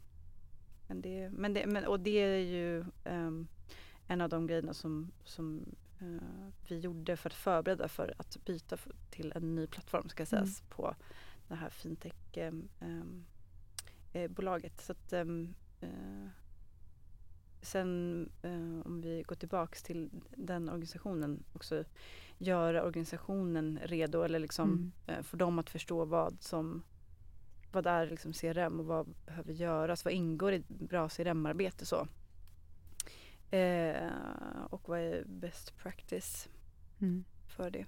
men 0.87 1.01
det, 1.01 1.29
men 1.29 1.53
det, 1.53 1.67
men, 1.67 1.85
och 1.85 1.99
det 1.99 2.19
är 2.19 2.37
ju 2.37 2.85
ehm, 3.03 3.47
en 4.07 4.21
av 4.21 4.29
de 4.29 4.47
grejerna 4.47 4.73
som, 4.73 5.11
som 5.23 5.75
eh, 5.99 6.47
vi 6.67 6.79
gjorde 6.79 7.17
för 7.17 7.29
att 7.29 7.33
förbereda 7.33 7.87
för 7.87 8.13
att 8.17 8.45
byta 8.45 8.77
till 9.09 9.33
en 9.35 9.55
ny 9.55 9.67
plattform 9.67 10.09
ska 10.09 10.25
sägas 10.25 10.61
på 10.69 10.95
det 11.47 11.55
här 11.55 11.69
fintech 11.69 12.37
ehm, 12.37 13.25
eh, 14.13 14.31
bolaget. 14.31 14.81
Så 14.81 14.91
att, 14.91 15.13
eh, 15.13 15.25
sen 17.63 18.29
eh, 18.41 18.85
om 18.87 19.01
vi 19.01 19.23
går 19.27 19.35
tillbaks 19.35 19.83
till 19.83 20.09
den 20.35 20.69
organisationen 20.69 21.43
också 21.53 21.83
göra 22.37 22.83
organisationen 22.83 23.79
redo 23.83 24.21
eller 24.21 24.39
liksom 24.39 24.69
Mm. 24.71 24.91
eh, 25.19 25.23
få 25.23 25.37
dem 25.37 25.59
att 25.59 25.69
förstå 25.69 26.05
vad 26.05 26.37
som 26.41 26.83
vad 27.71 27.87
är 27.87 28.07
liksom 28.07 28.33
CRM 28.33 28.79
och 28.79 28.85
vad 28.85 29.07
behöver 29.25 29.53
göras? 29.53 30.05
Vad 30.05 30.13
ingår 30.13 30.53
i 30.53 30.55
ett 30.55 30.67
bra 30.67 31.09
CRM-arbete 31.09 31.85
så? 31.85 32.07
Eh, 33.51 34.09
och 34.69 34.89
vad 34.89 34.99
är 34.99 35.23
best 35.25 35.77
practice 35.77 36.49
Mm. 37.01 37.23
för 37.47 37.69
det? 37.71 37.85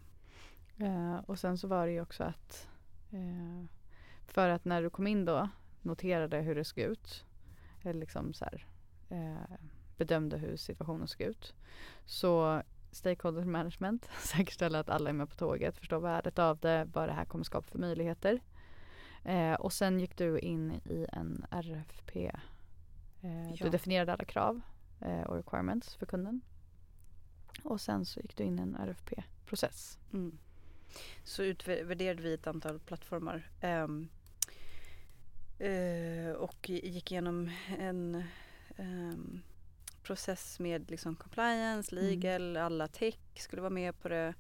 Eh, 0.86 1.16
och 1.26 1.40
sen 1.40 1.58
så 1.58 1.68
var 1.68 1.86
det 1.86 1.92
ju 1.94 2.02
också 2.02 2.24
att 2.24 2.68
eh, 3.12 3.66
för 4.28 4.50
att 4.50 4.66
när 4.66 4.82
du 4.82 4.90
kom 4.90 5.08
in 5.08 5.26
då 5.26 5.50
noterade 5.82 6.38
hur 6.42 6.56
det 6.56 6.64
såg 6.64 6.80
ut 6.80 7.26
eller 7.82 8.00
liksom 8.00 8.34
så 8.34 8.46
här, 8.46 8.66
eh, 9.10 9.58
bedömde 9.98 10.38
hur 10.38 10.58
situationen 10.58 11.08
såg 11.08 11.22
ut 11.22 11.54
så 12.06 12.62
stakeholder 12.92 13.44
management 13.44 14.10
säkerställa 14.20 14.80
att 14.80 14.90
alla 14.90 15.10
är 15.10 15.14
med 15.14 15.30
på 15.30 15.36
tåget, 15.36 15.78
förstå 15.78 16.00
värdet 16.00 16.40
av 16.40 16.58
det, 16.58 16.88
vad 16.94 17.10
det 17.10 17.14
här 17.14 17.26
kommer 17.26 17.44
skapa 17.44 17.68
för 17.68 17.80
möjligheter. 17.80 18.40
Eh, 19.24 19.54
och 19.54 19.74
sen 19.74 20.00
gick 20.00 20.18
du 20.18 20.40
in 20.40 20.72
i 20.72 21.08
en 21.12 21.46
RFP. 21.52 22.32
Eh, 23.22 23.52
Ja. 23.54 23.66
Du 23.66 23.70
definierade 23.70 24.14
alla 24.14 24.26
krav 24.26 24.62
eh, 25.02 25.22
och 25.22 25.36
requirements 25.36 25.96
för 25.96 26.06
kunden. 26.06 26.42
Och 27.64 27.82
sen 27.82 28.06
så 28.06 28.20
gick 28.20 28.38
du 28.38 28.44
in 28.44 28.60
i 28.60 28.62
en 28.62 28.76
RFP-process. 28.76 30.00
Mm. 30.14 30.38
Så 31.24 31.44
utvärderade 31.44 32.22
vi 32.22 32.34
ett 32.34 32.48
antal 32.48 32.80
plattformar 32.80 33.50
eh, 33.60 33.88
och 36.32 36.70
gick 36.70 37.12
igenom 37.12 37.52
en 37.80 38.24
ehm, 38.78 39.42
process 40.04 40.60
med 40.60 40.92
liksom 40.92 41.16
compliance, 41.16 41.96
Mm. 41.96 42.06
legal, 42.10 42.58
alla 42.58 42.88
tech 42.88 43.18
skulle 43.36 43.62
vara 43.62 43.70
med 43.70 44.00
på 44.00 44.10
det, 44.10 44.34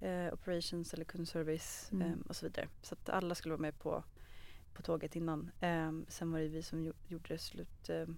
eh, 0.00 0.32
operations 0.32 0.94
eller 0.94 1.04
kundservice 1.04 1.88
Mm. 1.92 2.08
ehm, 2.12 2.20
och 2.28 2.36
så 2.36 2.46
vidare. 2.46 2.68
Så 2.82 2.94
att 2.94 3.08
alla 3.08 3.34
skulle 3.34 3.52
vara 3.52 3.60
med 3.62 3.78
på, 3.78 4.04
på 4.74 4.82
tåget 4.82 5.16
innan. 5.16 5.50
Ehm, 5.60 6.06
sen 6.08 6.32
var 6.32 6.38
det 6.40 6.48
vi 6.48 6.62
som 6.62 6.84
gjo- 6.84 6.94
gjorde 7.08 7.28
det 7.28 7.38
slut 7.38 7.88
ehm, 7.88 8.16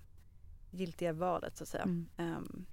valet 1.18 1.56
så 1.56 1.62
att 1.64 1.68
säga. 1.68 1.82
Mm. 1.82 2.06
Ehm, 2.16 2.66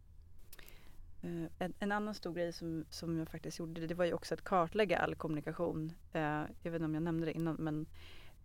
eh, 1.21 1.51
en, 1.59 1.73
en 1.79 1.91
annan 1.91 2.13
stor 2.15 2.33
grej 2.33 2.53
som, 2.53 2.85
som 2.89 3.17
jag 3.17 3.29
faktiskt 3.29 3.59
gjorde 3.59 3.87
det 3.87 3.95
var 3.95 4.05
ju 4.05 4.13
också 4.13 4.33
att 4.33 4.43
kartlägga 4.43 4.97
all 4.99 5.15
kommunikation. 5.15 5.93
Eh, 6.13 6.21
jag 6.61 6.71
vet 6.71 6.73
inte 6.73 6.85
om 6.85 6.93
jag 6.93 7.03
nämnde 7.03 7.25
det 7.25 7.33
innan 7.33 7.55
men 7.55 7.85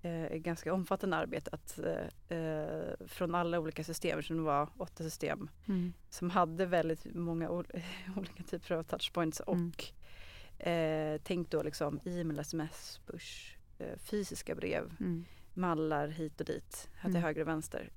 eh, 0.03 0.37
ganska 0.37 0.75
omfattande 0.75 1.17
arbete 1.17 1.51
att, 1.53 1.79
eh, 1.79 2.39
eh, 2.39 2.95
från 3.07 3.35
alla 3.35 3.61
olika 3.61 3.85
system, 3.85 4.23
som 4.23 4.37
det 4.37 4.43
var 4.43 4.69
åtta 4.77 5.05
system 5.05 5.51
Mm. 5.69 5.93
som 6.11 6.31
hade 6.31 6.67
väldigt 6.67 7.15
många 7.15 7.49
ol- 7.51 7.83
olika 8.17 8.43
typer 8.43 8.75
av 8.75 8.83
touchpoints 8.83 9.41
och 9.41 9.55
Mm. 9.57 11.15
eh, 11.15 11.21
tänk 11.25 11.51
då 11.51 11.63
liksom 11.63 12.01
e-mail, 12.05 12.39
sms, 12.39 13.01
push, 13.07 13.57
eh, 13.79 13.99
fysiska 13.99 14.55
brev, 14.55 14.93
Mm. 15.01 15.25
mallar 15.55 16.09
hit 16.09 16.41
och 16.41 16.47
dit, 16.47 16.89
här 16.95 17.09
till 17.09 17.17
Mm. 17.17 17.23
höger 17.23 17.43
och 17.43 17.49
vänster. 17.49 17.91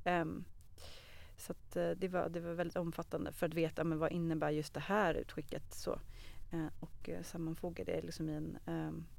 Så 1.37 1.51
att, 1.51 1.75
eh, 1.75 1.89
det, 1.89 2.07
var, 2.07 2.29
det 2.29 2.39
var 2.39 2.53
väldigt 2.53 2.77
omfattande 2.77 3.31
för 3.31 3.45
att 3.45 3.53
veta 3.53 3.83
men 3.83 3.99
vad 3.99 4.11
innebär 4.11 4.49
just 4.49 4.73
det 4.73 4.79
här 4.79 5.13
utskicket. 5.13 5.73
Så, 5.73 5.99
eh, 6.51 6.65
och 6.79 7.09
sammanfoga 7.23 7.83
det 7.83 8.01
liksom 8.01 8.29
i, 8.29 8.33
en, 8.33 8.57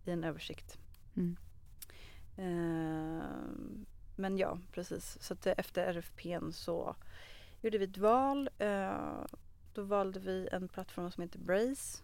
i 0.05 0.11
en 0.11 0.25
översikt. 0.25 0.79
Eh, 2.37 3.25
men 4.17 4.39
ja, 4.39 4.59
precis. 4.73 5.19
Så 5.21 5.35
att 5.35 5.47
eh, 5.47 5.55
efter 5.57 5.87
RFPn 5.87 6.51
så 6.51 6.97
gjorde 7.61 7.79
vi 7.79 7.85
ett 7.85 7.99
val. 7.99 8.51
Eh, 8.59 9.25
då 9.75 9.83
valde 9.83 10.21
vi 10.21 10.49
en 10.53 10.69
plattform 10.69 11.11
som 11.11 11.23
heter 11.23 11.39
Brace. 11.39 12.03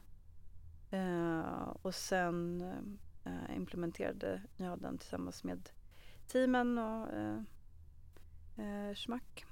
Och 1.82 1.94
sen 1.94 2.64
implementerade 3.56 4.42
jag 4.56 4.78
den 4.78 4.99
tillsammans 4.99 5.44
med 5.44 5.70
teamen 6.26 6.78
och 6.78 7.08
eh, 8.58 8.94
Schmack. 8.94 9.47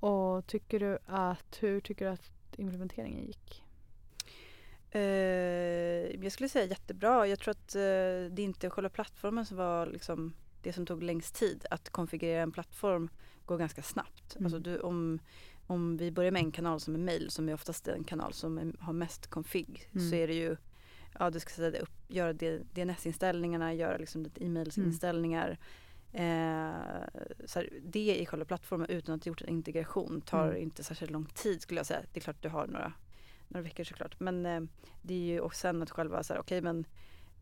Och 0.00 0.46
tycker 0.46 0.80
du 0.80 0.98
att, 1.06 1.62
hur 1.62 1.80
tycker 1.80 2.04
du 2.04 2.10
att 2.10 2.30
implementeringen 2.56 3.26
gick? 3.26 3.64
Eh, 4.90 5.00
jag 6.24 6.32
skulle 6.32 6.48
säga 6.48 6.64
jättebra. 6.66 7.26
Jag 7.26 7.38
tror 7.38 7.50
att 7.52 7.74
eh, 7.74 7.80
det 7.80 8.38
är 8.38 8.40
inte 8.40 8.70
själva 8.70 8.88
plattformen 8.88 9.46
som 9.46 9.56
var 9.56 9.86
liksom 9.86 10.32
det 10.62 10.72
som 10.72 10.86
tog 10.86 11.02
längst 11.02 11.34
tid. 11.34 11.66
Att 11.70 11.90
konfigurera 11.90 12.42
en 12.42 12.52
plattform 12.52 13.08
går 13.46 13.58
ganska 13.58 13.82
snabbt. 13.82 14.34
Mm. 14.36 14.44
Alltså 14.46 14.58
du, 14.58 14.78
om, 14.80 15.18
om 15.66 15.96
vi 15.96 16.10
börjar 16.10 16.30
med 16.30 16.40
en 16.42 16.52
kanal 16.52 16.80
som 16.80 16.94
är 16.94 16.98
mail 16.98 17.30
som 17.30 17.48
är 17.48 17.54
oftast 17.54 17.84
den 17.84 18.04
kanal 18.04 18.32
som 18.32 18.58
är, 18.58 18.72
har 18.80 18.92
mest 18.92 19.26
config 19.26 19.88
Mm. 19.94 20.10
så 20.10 20.16
är 20.16 20.26
det 20.26 20.34
ju 20.34 20.56
Ja 21.18 21.30
du 21.30 21.40
ska 21.40 21.50
sätta 21.50 21.78
upp, 21.78 21.90
göra 22.08 22.32
DNS-inställningarna, 22.32 23.74
göra 23.74 23.96
liksom 23.96 24.26
e-mailsinställningar. 24.40 25.58
Eh, 26.12 26.70
så 27.44 27.58
här, 27.58 27.68
det 27.82 28.16
i 28.20 28.26
själva 28.26 28.44
plattformen 28.44 28.88
utan 28.90 29.14
att 29.14 29.24
ha 29.24 29.28
gjort 29.28 29.42
en 29.42 29.48
integration 29.48 30.20
tar 30.20 30.48
Mm. 30.48 30.62
inte 30.62 30.84
särskilt 30.84 31.10
lång 31.10 31.24
tid 31.24 31.62
skulle 31.62 31.80
jag 31.80 31.86
säga. 31.86 32.00
Det 32.12 32.18
är 32.18 32.22
klart 32.22 32.42
du 32.42 32.48
har 32.48 32.66
några, 32.66 32.92
några 33.50 33.62
veckor 33.64 33.84
såklart. 33.84 34.20
Men 34.20 34.46
eh, 34.46 34.60
det 35.02 35.14
är 35.14 35.18
ju 35.34 35.40
också 35.40 35.58
sen 35.60 35.82
att 35.82 35.90
själva 35.90 36.22
så 36.22 36.32
här, 36.32 36.40
okej 36.40 36.60
men 36.62 36.84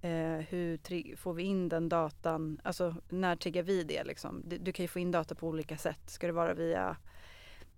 eh, 0.01 0.45
hur 0.49 1.17
får 1.17 1.35
vi 1.35 1.43
in 1.43 1.69
den 1.69 1.89
datan, 1.89 2.61
alltså 2.65 2.95
när 3.09 3.37
triggar 3.37 3.63
vi 3.63 3.83
det 3.83 4.05
liksom? 4.05 4.43
Du, 4.47 4.59
du 4.59 4.73
kan 4.73 4.85
ju 4.85 4.89
få 4.89 4.99
in 4.99 5.11
data 5.11 5.35
på 5.35 5.49
olika 5.49 5.77
sätt. 5.77 6.11
Ska 6.11 6.27
det 6.27 6.33
vara 6.33 6.55
via 6.55 6.97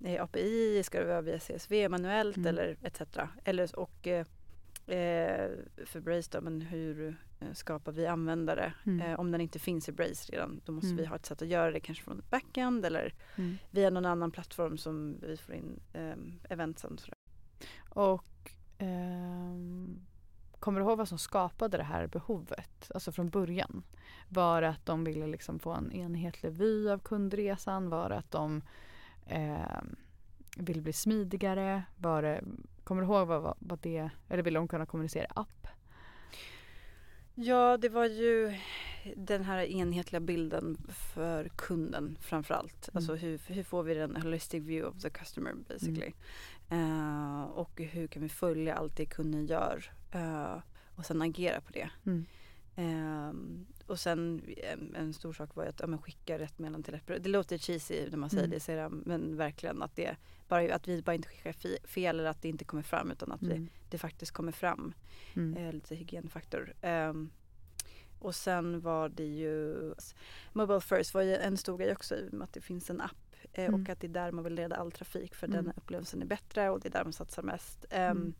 eh, 0.04 0.22
API, 0.22 0.82
ska 0.82 1.00
det 1.00 1.06
vara 1.06 1.22
via 1.22 1.38
CSV 1.38 1.88
manuellt 1.88 2.36
Mm. 2.36 2.46
eller 2.48 2.76
etc. 2.82 3.00
Eller, 3.44 3.78
och 3.78 4.06
eh, 4.06 4.26
eh, 4.86 5.50
för 5.86 6.00
Braze 6.00 6.28
då, 6.32 6.40
men 6.40 6.60
hur 6.60 7.16
eh, 7.40 7.52
skapar 7.52 7.92
vi 7.92 8.06
användare? 8.06 8.72
Mm. 8.86 9.20
Om 9.20 9.30
den 9.30 9.40
inte 9.40 9.58
finns 9.58 9.88
i 9.88 9.92
Braze 9.92 10.32
redan, 10.32 10.60
då 10.64 10.72
måste 10.72 10.86
Mm. 10.86 10.96
vi 10.96 11.04
ha 11.06 11.16
ett 11.16 11.26
sätt 11.26 11.42
att 11.42 11.48
göra 11.48 11.70
det 11.70 11.80
kanske 11.80 12.04
från 12.04 12.18
ett 12.18 12.30
backend 12.30 12.84
eller 12.86 13.14
Mm. 13.36 13.58
via 13.70 13.90
någon 13.90 14.06
annan 14.06 14.30
plattform 14.30 14.78
som 14.78 15.16
vi 15.22 15.36
får 15.36 15.54
in 15.54 15.80
eh, 15.92 16.14
eventsen. 16.52 16.98
Och 17.90 18.52
ehm, 18.78 20.00
kommer 20.58 20.80
du 20.80 20.86
ihåg 20.86 20.98
vad 20.98 21.08
som 21.08 21.18
skapade 21.18 21.76
det 21.76 21.84
här 21.84 22.06
behovet? 22.06 22.90
Alltså 22.94 23.12
från 23.12 23.28
början. 23.28 23.82
Var 24.28 24.62
det 24.62 24.68
att 24.68 24.86
de 24.86 25.04
ville 25.04 25.26
liksom 25.26 25.58
få 25.58 25.70
en 25.70 25.92
enhetlig 25.92 26.52
vy 26.52 26.88
av 26.88 26.98
kundresan? 26.98 27.90
Var 27.90 28.08
det 28.08 28.16
att 28.16 28.30
de 28.30 28.62
ehm, 29.26 29.96
ville 30.56 30.80
bli 30.80 30.92
smidigare? 30.92 31.82
Var 31.96 32.22
det, 32.22 32.44
kommer 32.84 33.02
du 33.02 33.08
ihåg 33.08 33.28
vad, 33.28 33.56
vad, 33.58 33.78
det, 33.78 34.10
eller 34.28 34.42
ville 34.42 34.58
de 34.58 34.68
kunna 34.68 34.86
kommunicera 34.86 35.24
i 35.24 35.28
app? 35.34 35.66
Ja, 37.34 37.76
det 37.76 37.88
var 37.88 38.06
ju 38.06 38.54
den 39.16 39.44
här 39.44 39.58
enhetliga 39.58 40.20
bilden 40.20 40.76
för 41.14 41.48
kunden 41.48 42.18
framförallt. 42.20 42.88
Mm. 42.88 42.96
Alltså 42.96 43.14
hur, 43.14 43.40
hur 43.46 43.62
får 43.62 43.82
vi 43.82 43.94
den 43.94 44.16
holistic 44.16 44.62
view 44.62 44.88
of 44.88 45.02
the 45.02 45.10
customer 45.10 45.54
basically. 45.68 46.12
Eh, 46.70 47.42
och 47.42 47.80
hur 47.80 48.06
kan 48.06 48.22
vi 48.22 48.28
följa 48.28 48.74
allt 48.74 48.96
det 48.96 49.06
kunden 49.06 49.46
gör 49.46 49.92
eh, 50.12 50.56
och 50.94 51.06
sen 51.06 51.22
agera 51.22 51.60
på 51.60 51.72
det. 51.72 51.90
Mm. 52.06 52.26
Ehm, 52.76 53.66
och 53.86 54.00
sen 54.00 54.42
en, 54.72 54.94
en 54.94 55.12
stor 55.12 55.32
sak 55.32 55.56
var 55.56 55.64
ju 55.64 55.68
att 55.70 55.80
ja, 55.80 55.98
skicka 55.98 56.38
rätt 56.38 56.58
meddelande 56.58 56.84
till 56.84 56.94
rätt 56.94 57.06
person. 57.06 57.22
Det 57.22 57.28
låter 57.28 57.58
cheesy 57.58 58.10
när 58.10 58.16
man 58.18 58.30
säger 58.30 58.44
Mm. 58.44 58.54
det, 58.54 58.60
säger 58.60 58.82
jag, 58.82 58.92
men 59.06 59.36
verkligen 59.36 59.82
att, 59.82 59.96
det, 59.96 60.16
bara, 60.48 60.74
att 60.74 60.88
vi 60.88 61.02
bara 61.02 61.14
inte 61.14 61.28
skickar 61.28 61.52
fi- 61.52 61.78
fel 61.84 62.18
eller 62.20 62.30
att 62.30 62.42
det 62.42 62.48
inte 62.48 62.64
kommer 62.64 62.82
fram 62.82 63.10
utan 63.10 63.32
att 63.32 63.42
vi, 63.42 63.50
Mm. 63.52 63.68
det 63.90 63.98
faktiskt 63.98 64.32
kommer 64.32 64.52
fram. 64.52 64.92
Mm. 65.36 65.56
Eh, 65.66 65.72
lite 65.72 65.94
hygienfaktor. 65.94 66.72
Ehm, 66.80 67.30
och 68.18 68.34
sen 68.34 68.80
var 68.80 69.08
det 69.08 69.26
ju 69.26 69.76
Mobile 70.52 70.80
First 70.80 71.14
var 71.14 71.22
ju 71.22 71.36
en 71.36 71.56
stor 71.56 71.78
grej 71.78 71.92
också 71.92 72.16
i 72.16 72.28
och 72.28 72.34
med 72.34 72.44
att 72.44 72.52
det 72.52 72.60
finns 72.60 72.90
en 72.90 73.00
app 73.00 73.29
eh, 73.52 73.64
Mm. 73.64 73.80
och 73.82 73.88
att 73.88 74.00
det 74.00 74.06
är 74.06 74.08
där 74.08 74.32
man 74.32 74.44
vill 74.44 74.54
leda 74.54 74.76
all 74.76 74.92
trafik 74.92 75.34
för 75.34 75.46
Mm. 75.46 75.64
den 75.64 75.74
upplevelsen 75.76 76.22
är 76.22 76.26
bättre 76.26 76.70
och 76.70 76.80
det 76.80 76.88
är 76.88 76.92
där 76.92 77.04
man 77.04 77.12
satsar 77.12 77.42
mest. 77.42 77.84
Ehm, 77.90 78.16
Mm. 78.16 78.34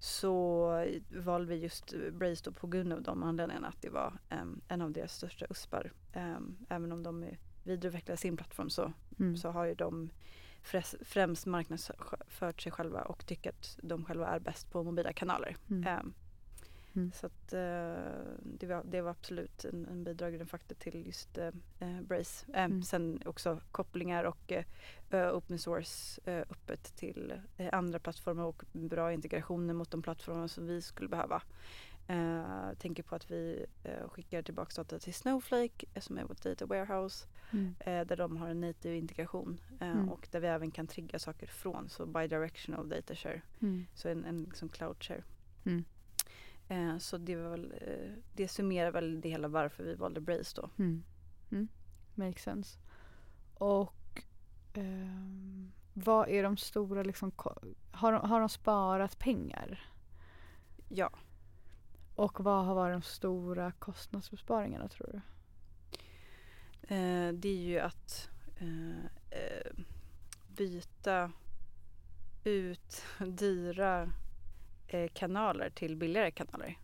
Så 0.00 0.68
valde 1.16 1.46
vi 1.54 1.56
just 1.62 1.94
Braze 2.12 2.42
då 2.44 2.52
på 2.52 2.66
grund 2.66 2.92
av 2.92 3.02
de 3.02 3.22
anledningarna 3.22 3.68
att 3.68 3.82
det 3.82 3.88
var 3.90 4.18
ehm, 4.28 4.60
en 4.68 4.82
av 4.82 4.92
deras 4.92 5.14
största 5.14 5.46
USPar. 5.50 5.92
Ehm, 6.12 6.56
även 6.68 6.92
om 6.92 7.02
de 7.02 7.26
vidareutvecklar 7.64 8.16
sin 8.16 8.36
plattform 8.36 8.70
så, 8.70 8.92
Mm. 9.18 9.36
så 9.36 9.50
har 9.50 9.64
ju 9.64 9.74
de 9.74 10.10
främst 11.02 11.46
marknadsfört 11.46 12.60
sig 12.62 12.72
själva 12.72 13.02
och 13.02 13.26
tycker 13.26 13.50
att 13.50 13.78
de 13.82 14.04
själva 14.04 14.26
är 14.28 14.38
bäst 14.40 14.70
på 14.70 14.82
mobila 14.84 15.12
kanaler. 15.12 15.56
Mm. 15.70 15.86
Ehm, 15.86 16.14
Mm. 16.96 17.12
Så 17.12 17.26
att 17.26 17.52
eh, 17.52 18.12
det, 18.42 18.66
var, 18.66 18.82
det 18.84 19.00
var 19.00 19.10
absolut 19.10 19.64
en, 19.64 19.86
en 19.86 20.04
bidragande 20.04 20.46
faktor 20.46 20.74
till 20.76 21.06
just 21.06 21.38
eh, 21.38 21.50
eh, 21.78 22.00
Braze. 22.00 22.46
Ehm, 22.54 22.70
Mm. 22.70 22.82
Sen 22.82 23.22
också 23.26 23.60
kopplingar 23.70 24.24
och 24.24 24.52
eh, 24.52 24.64
eh, 25.10 25.34
open 25.36 25.58
source 25.58 26.20
eh, 26.24 26.38
öppet 26.50 26.96
till 26.96 27.32
eh, 27.56 27.68
andra 27.72 27.98
plattformar 27.98 28.44
och 28.44 28.64
bra 28.72 29.12
integrationer 29.12 29.74
mot 29.74 29.90
de 29.90 30.02
plattformar 30.02 30.48
som 30.48 30.66
vi 30.66 30.82
skulle 30.82 31.08
behöva. 31.08 31.42
Eh, 32.08 32.72
tänker 32.78 33.02
på 33.02 33.14
att 33.14 33.30
vi 33.30 33.66
eh, 33.84 34.08
skickar 34.08 34.42
tillbaka 34.42 34.72
data 34.82 34.98
till 34.98 35.14
Snowflake 35.14 35.86
eh, 35.94 36.00
som 36.00 36.18
är 36.18 36.24
vårt 36.24 36.42
data 36.42 36.66
warehouse 36.66 37.26
Mm. 37.52 37.74
eh, 37.80 38.06
där 38.06 38.16
de 38.16 38.36
har 38.36 38.48
en 38.48 38.60
native 38.60 38.96
integration 38.96 39.60
eh, 39.80 39.90
Mm. 39.90 40.08
och 40.08 40.28
där 40.30 40.40
vi 40.40 40.46
även 40.46 40.70
kan 40.70 40.86
trigga 40.86 41.18
saker 41.18 41.46
från 41.46 41.88
så 41.88 42.06
bidirectional 42.06 42.88
data 42.88 43.14
share. 43.14 43.42
Mm. 43.60 43.86
Så 43.94 44.08
en, 44.08 44.24
en 44.24 44.42
liksom 44.42 44.68
cloud 44.68 44.96
share. 45.04 45.22
Eh, 46.68 46.98
så 46.98 47.18
det 47.18 47.36
var 47.36 47.50
väl, 47.50 47.74
eh, 47.80 48.12
det 48.34 48.48
summerar 48.48 48.90
väl 48.90 49.20
det 49.20 49.28
hela 49.28 49.48
varför 49.48 49.84
vi 49.84 49.94
valde 49.94 50.20
Braze 50.20 50.60
då. 50.60 50.70
Mm. 50.78 51.04
Mm. 51.50 51.68
Makes 52.14 52.42
sense. 52.42 52.78
Och 53.54 54.22
ehm, 54.74 55.72
vad 55.94 56.28
är 56.28 56.42
de 56.42 56.56
stora 56.56 57.02
liksom, 57.02 57.32
har, 57.90 58.12
de, 58.12 58.30
har 58.30 58.40
de 58.40 58.48
sparat 58.48 59.18
pengar? 59.18 59.90
Ja. 60.88 61.10
Och 62.14 62.40
vad 62.40 62.64
har 62.64 62.74
varit 62.74 62.94
de 62.94 63.02
stora 63.02 63.72
kostnadsbesparingarna 63.72 64.88
tror 64.88 65.10
du? 65.12 65.20
Eh, 66.94 67.32
det 67.32 67.48
är 67.48 67.62
ju 67.62 67.78
att 67.78 68.30
eh, 68.56 69.72
byta 70.48 71.32
ut 72.44 73.02
dyra 73.26 74.12
kanaler 75.12 75.70
till 75.70 75.96
billigare 75.96 76.30
kanaler. 76.30 76.78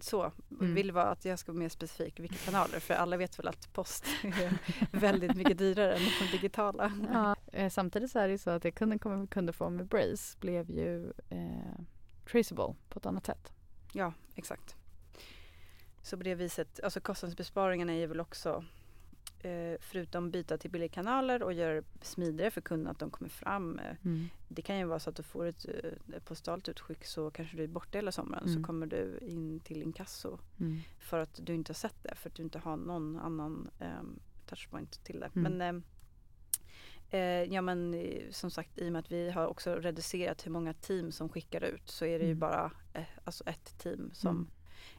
Så, 0.00 0.32
Mm. 0.60 0.74
vill 0.74 0.92
vara 0.92 1.04
att 1.10 1.24
jag 1.24 1.38
ska 1.38 1.52
vara 1.52 1.58
mer 1.58 1.68
specifik 1.68 2.20
vilka 2.20 2.36
kanaler 2.36 2.80
för 2.80 2.94
alla 2.94 3.16
vet 3.16 3.38
väl 3.38 3.48
att 3.48 3.72
post 3.72 4.04
är 4.22 4.58
väldigt 4.92 5.36
mycket 5.36 5.58
dyrare 5.58 5.94
än 5.96 6.02
de 6.20 6.36
digitala. 6.36 6.92
Ja. 7.12 7.36
Eh, 7.52 7.70
samtidigt 7.70 8.10
så 8.10 8.18
är 8.18 8.26
det 8.28 8.32
ju 8.32 8.38
så 8.38 8.50
att 8.50 8.62
det 8.62 8.70
kunden 8.70 9.26
kunde 9.26 9.52
få 9.52 9.70
med 9.70 9.86
Brace 9.86 10.38
blev 10.40 10.70
ju 10.70 11.12
eh, 11.30 11.80
traceable 12.30 12.74
på 12.88 12.98
ett 12.98 13.06
annat 13.06 13.26
sätt. 13.26 13.52
Ja, 13.92 14.12
exakt. 14.34 14.76
Så 16.02 16.16
på 16.16 16.22
det 16.22 16.34
viset, 16.34 16.80
alltså 16.82 17.00
kostnadsbesparingarna 17.00 17.92
är 17.92 18.06
väl 18.06 18.20
också 18.20 18.50
eh, 18.50 18.62
förutom 19.80 20.30
byta 20.30 20.58
till 20.58 20.70
billiga 20.70 20.88
kanaler 20.88 21.42
och 21.42 21.52
göra 21.52 21.74
det 21.74 21.84
smidigare 22.02 22.50
för 22.50 22.60
kunderna 22.60 22.90
att 22.90 22.98
de 22.98 23.10
kommer 23.10 23.28
fram. 23.30 23.78
Eh, 23.78 23.96
det 24.48 24.62
kan 24.62 24.78
ju 24.78 24.84
vara 24.84 24.98
så 24.98 25.10
att 25.10 25.16
du 25.16 25.22
får 25.22 25.46
ett, 25.46 25.66
eh, 25.68 26.14
ett 26.16 26.24
postalt 26.24 26.68
utskick 26.68 27.04
så 27.04 27.30
kanske 27.30 27.56
du 27.56 27.62
är 27.64 27.68
borta 27.68 27.98
hela 27.98 28.12
sommaren 28.12 28.44
Mm. 28.48 28.54
så 28.62 28.66
kommer 28.66 28.86
du 28.86 29.18
in 29.22 29.60
till 29.60 29.82
inkasso 29.82 30.38
Mm. 30.60 30.80
för 30.98 31.18
att 31.18 31.40
du 31.46 31.54
inte 31.54 31.70
har 31.70 31.74
sett 31.74 32.02
det 32.02 32.14
för 32.14 32.28
att 32.30 32.34
du 32.36 32.42
inte 32.42 32.58
har 32.58 32.76
någon 32.76 33.18
annan 33.18 33.70
ehm, 33.78 34.18
touchpoint 34.46 35.04
till 35.04 35.20
det. 35.20 35.30
Mm. 35.36 35.52
Men 35.56 35.82
eh, 37.10 37.52
ja 37.54 37.62
men 37.62 37.94
eh, 37.94 38.22
som 38.30 38.50
sagt 38.50 38.78
i 38.78 38.88
och 38.88 38.92
med 38.92 39.00
att 39.00 39.12
vi 39.12 39.30
har 39.30 39.46
också 39.46 39.74
reducerat 39.74 40.46
hur 40.46 40.50
många 40.50 40.72
team 40.74 41.12
som 41.12 41.28
skickar 41.28 41.64
ut 41.64 41.88
så 41.90 42.04
är 42.04 42.18
det 42.18 42.24
ju 42.24 42.30
Mm. 42.30 42.38
bara 42.40 42.70
eh, 42.92 43.02
alltså 43.24 43.44
ett 43.46 43.78
team 43.78 44.10
som 44.12 44.36
Mm. 44.36 44.48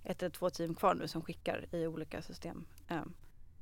ett 0.03 0.24
eller 0.24 0.29
två 0.32 0.50
team 0.50 0.75
kvar 0.75 0.96
nu 0.96 1.08
som 1.08 1.22
skickar 1.22 1.65
i 1.75 1.88
olika 1.88 2.22
system. 2.22 2.65
Ehm, 2.88 3.13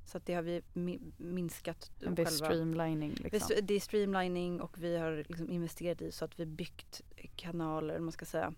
så 0.05 0.17
att 0.17 0.25
det 0.25 0.33
har 0.33 0.41
vi 0.41 0.61
mi- 0.73 1.13
minskat 1.17 1.91
En 2.01 2.15
viss 2.15 2.37
streamlining 2.37 3.13
liksom. 3.13 3.55
Det 3.63 3.73
är 3.73 3.79
streamlining 3.79 4.61
och 4.61 4.77
vi 4.83 4.97
har 4.97 5.25
liksom 5.29 5.49
investerat 5.49 6.01
i 6.01 6.11
så 6.11 6.25
att 6.25 6.39
vi 6.39 6.45
byggt 6.45 7.01
kanaler, 7.35 7.99
man 7.99 8.11
ska 8.11 8.25
säga 8.25 8.53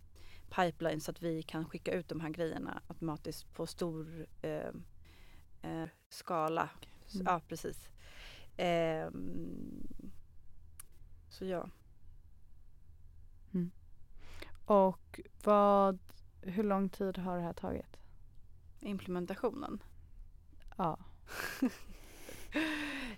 pipeline 0.49 1.01
så 1.01 1.11
att 1.11 1.21
vi 1.21 1.43
kan 1.43 1.65
skicka 1.65 1.91
ut 1.91 2.07
de 2.07 2.19
här 2.19 2.29
grejerna 2.29 2.81
automatiskt 2.87 3.53
på 3.53 3.67
stor 3.67 4.27
eh, 4.41 4.69
eh, 5.61 5.89
skala. 6.09 6.69
Mm. 7.13 7.25
Ja, 7.25 7.41
precis. 7.47 7.89
Ehm, 8.57 9.87
så 11.29 11.45
ja. 11.45 11.69
Och 14.65 15.19
vad, 15.43 15.99
hur 16.41 16.63
lång 16.63 16.89
tid 16.89 17.17
har 17.17 17.37
det 17.37 17.43
här 17.43 17.53
tagit? 17.53 17.97
Implementationen. 18.79 19.83
Ja. 20.77 20.99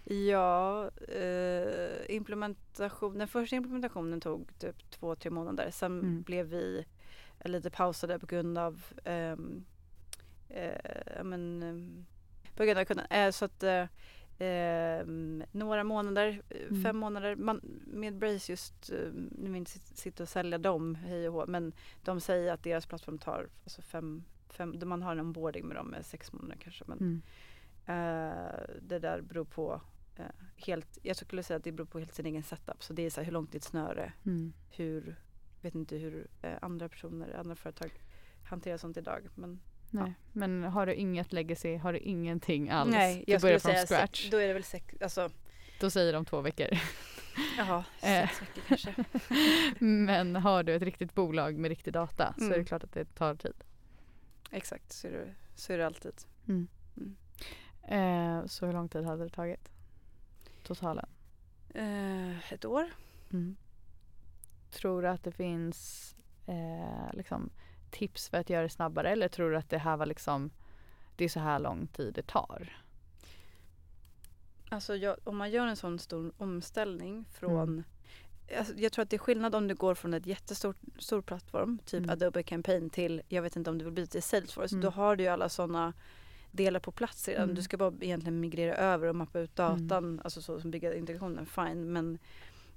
Ja, 0.03 0.87
eh, 1.07 2.15
implementation, 2.15 3.17
den 3.17 3.27
första 3.27 3.55
implementationen 3.55 4.21
tog 4.21 4.59
typ 4.59 4.91
två, 4.91 5.15
tre 5.15 5.31
månader. 5.31 5.71
Sen 5.71 5.99
Mm. 5.99 6.21
blev 6.21 6.45
vi 6.45 6.85
lite 7.45 7.69
pausade 7.69 8.19
på 8.19 8.25
grund 8.25 8.57
av 8.57 8.83
ehm, 9.03 9.65
eh, 10.49 10.75
ja, 11.17 11.23
men, 11.23 11.63
ehm, 11.63 12.05
på 12.55 12.63
grund 12.65 12.79
av 12.79 12.85
kunden. 12.85 13.05
Eh, 13.09 13.31
så 13.31 13.45
att 13.45 13.63
eh, 13.63 13.85
ehm, 14.39 15.43
några 15.51 15.83
månader, 15.83 16.41
eh, 16.49 16.61
Mm. 16.69 16.83
fem 16.83 16.97
månader. 16.97 17.35
Man, 17.35 17.61
med 17.87 18.17
Brace 18.17 18.51
just, 18.51 18.89
eh, 18.89 18.97
nu 19.13 19.29
vill 19.41 19.47
jag 19.51 19.57
inte 19.57 19.71
sit- 19.71 19.97
sitta 19.97 20.23
och 20.23 20.29
sälja 20.29 20.57
dem 20.57 20.95
hej 20.95 21.27
och 21.27 21.33
hå, 21.33 21.45
men 21.47 21.73
de 22.03 22.21
säger 22.21 22.53
att 22.53 22.63
deras 22.63 22.85
plattform 22.85 23.17
tar 23.17 23.47
alltså 23.63 23.81
fem, 23.81 24.23
fem, 24.49 24.79
man 24.85 25.01
har 25.01 25.11
en 25.11 25.19
onboarding 25.19 25.65
med 25.67 25.77
dem 25.77 25.87
med 25.87 26.05
sex 26.05 26.33
månader 26.33 26.57
kanske. 26.63 26.83
Men 26.87 26.97
Mm. 26.97 27.21
Eh, 27.85 28.59
det 28.81 28.99
där 28.99 29.21
beror 29.21 29.45
på 29.45 29.81
eh, 30.15 30.25
helt, 30.55 30.97
jag 31.01 31.15
skulle 31.15 31.43
säga 31.43 31.57
att 31.57 31.63
det 31.63 31.71
beror 31.71 31.85
på 31.87 31.99
helt 31.99 32.13
sin 32.15 32.25
egen 32.25 32.43
setup. 32.43 32.83
Så 32.83 32.93
det 32.93 33.01
är 33.05 33.09
så 33.09 33.21
här, 33.21 33.25
hur 33.25 33.31
långt 33.31 33.55
ett 33.55 33.63
snöre? 33.63 34.13
Mm. 34.25 34.53
Hur, 34.69 35.15
vet 35.61 35.75
inte 35.75 35.95
hur 35.97 36.27
eh, 36.41 36.53
andra 36.61 36.89
personer, 36.89 37.33
andra 37.39 37.55
företag 37.55 37.91
hanterar 38.43 38.77
sånt 38.77 38.97
idag. 38.97 39.27
Men 39.35 39.59
Nej. 39.91 40.13
Men 40.33 40.63
har 40.63 40.85
du 40.85 40.93
inget 40.93 41.33
legacy, 41.33 41.75
har 41.77 41.93
du 41.93 41.99
ingenting 41.99 42.69
alls? 42.69 42.91
nej, 42.91 43.23
du 43.27 43.31
jag 43.31 43.41
börjar 43.41 43.59
skulle 43.59 43.75
från 43.75 43.87
säga 43.87 43.97
scratch. 43.99 44.29
då 44.31 44.37
är 44.37 44.47
det 44.47 44.53
väl 44.53 44.63
sex, 44.63 44.95
alltså 45.01 45.29
Då 45.79 45.89
säger 45.89 46.13
de 46.13 46.25
två 46.25 46.41
veckor. 46.41 46.67
jaha, 47.57 47.83
sex 48.01 48.41
veckor 48.41 48.61
kanske. 48.67 48.95
Men 49.85 50.35
har 50.35 50.63
du 50.63 50.75
ett 50.75 50.81
riktigt 50.81 51.15
bolag 51.15 51.55
med 51.57 51.69
riktig 51.69 51.93
data 51.93 52.33
så 52.37 52.43
är 52.45 52.49
det 52.49 52.55
Mm. 52.55 52.65
klart 52.65 52.83
att 52.83 52.93
det 52.93 53.05
tar 53.15 53.35
tid. 53.35 53.53
Exakt, 54.51 54.91
så 54.93 55.07
är 55.07 55.11
det, 55.11 55.33
så 55.55 55.73
är 55.73 55.77
det 55.77 55.85
alltid. 55.85 56.13
Eh, 57.89 58.45
så 58.45 58.65
hur 58.65 58.73
lång 58.73 58.89
tid 58.89 59.05
hade 59.05 59.23
det 59.23 59.29
tagit? 59.29 59.71
Totalen? 60.63 61.09
Eh, 61.69 62.53
ett 62.53 62.65
år? 62.65 62.85
Mm. 63.33 63.55
Tror 64.71 65.01
du 65.01 65.07
att 65.07 65.23
det 65.23 65.31
finns 65.31 66.15
eh, 66.45 67.13
liksom, 67.13 67.49
tips 67.91 68.29
för 68.29 68.37
att 68.37 68.49
göra 68.49 68.63
det 68.63 68.69
snabbare 68.69 69.09
eller 69.09 69.27
tror 69.27 69.51
du 69.51 69.57
att 69.57 69.69
det 69.69 69.77
här 69.77 69.97
var 69.97 70.05
liksom 70.05 70.51
det 71.15 71.25
är 71.25 71.29
så 71.29 71.39
här 71.39 71.59
lång 71.59 71.87
tid 71.87 72.13
det 72.13 72.27
tar? 72.27 72.83
Alltså 74.69 74.95
jag, 74.95 75.17
om 75.23 75.37
man 75.37 75.51
gör 75.51 75.67
en 75.67 75.75
sån 75.75 75.99
stor 75.99 76.31
omställning 76.37 77.25
från 77.31 77.69
Mm. 77.69 77.83
Alltså 78.57 78.73
jag 78.77 78.91
tror 78.91 79.03
att 79.03 79.09
det 79.09 79.15
är 79.15 79.19
skillnad 79.19 79.55
om 79.55 79.67
du 79.67 79.75
går 79.75 79.95
från 79.95 80.13
ett 80.13 80.25
jättestor 80.25 80.75
stor 80.97 81.21
plattform, 81.21 81.79
typ 81.85 81.97
Mm. 81.97 82.09
Adobe 82.09 82.43
Campaign 82.43 82.89
till, 82.89 83.21
jag 83.27 83.41
vet 83.41 83.55
inte 83.55 83.69
om 83.69 83.77
du 83.77 83.85
vill 83.85 83.93
byta 83.93 84.11
till 84.11 84.23
Salesforce. 84.23 84.75
Mm. 84.75 84.81
Då 84.81 84.89
har 84.89 85.15
du 85.15 85.23
ju 85.23 85.29
alla 85.29 85.49
sådana 85.49 85.93
delar 86.51 86.79
på 86.79 86.91
plats 86.91 87.27
redan. 87.27 87.43
Mm. 87.43 87.55
Du 87.55 87.61
ska 87.61 87.77
bara 87.77 87.93
egentligen 88.01 88.39
migrera 88.39 88.75
över 88.75 89.07
och 89.07 89.15
mappa 89.15 89.39
ut 89.39 89.55
datan, 89.55 90.21
alltså 90.23 90.41
så 90.41 90.59
som 90.59 90.71
bygga 90.71 90.95
integrationen, 90.95 91.45
fine. 91.45 91.93
Men 91.93 92.17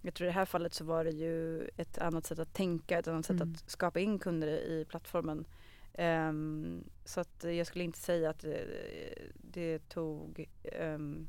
jag 0.03 0.15
tror 0.15 0.27
i 0.27 0.29
det 0.31 0.35
här 0.35 0.45
fallet 0.45 0.75
så 0.75 0.85
var 0.85 1.05
det 1.05 1.11
ju 1.11 1.69
ett 1.77 1.99
annat 1.99 2.27
sätt 2.27 2.39
att 2.39 2.55
tänka, 2.55 2.99
ett 2.99 3.09
annat 3.09 3.27
sätt 3.27 3.41
Mm. 3.41 3.53
att 3.53 3.71
skapa 3.71 4.01
in 4.01 4.19
kunder 4.19 4.47
i 4.49 4.85
plattformen. 4.89 5.45
Ehm, 5.95 6.85
så 7.05 7.21
att 7.21 7.45
jag 7.45 7.67
skulle 7.67 7.85
inte 7.85 7.99
säga 7.99 8.31
att 8.31 8.41
det, 8.41 8.65
det 9.35 9.89
tog 9.89 10.49
ehm, 10.63 11.29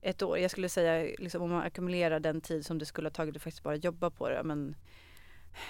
ett 0.00 0.22
år. 0.22 0.38
Jag 0.38 0.50
skulle 0.50 0.68
säga 0.68 1.14
liksom, 1.18 1.42
om 1.42 1.50
man 1.50 1.62
ackumulerar 1.62 2.20
den 2.20 2.40
tid 2.40 2.66
som 2.66 2.78
det 2.78 2.86
skulle 2.86 3.06
ha 3.06 3.12
tagit 3.12 3.36
att 3.36 3.42
faktiskt 3.42 3.62
bara 3.62 3.76
jobba 3.76 4.10
på 4.10 4.28
det. 4.28 4.42
Men, 4.44 4.76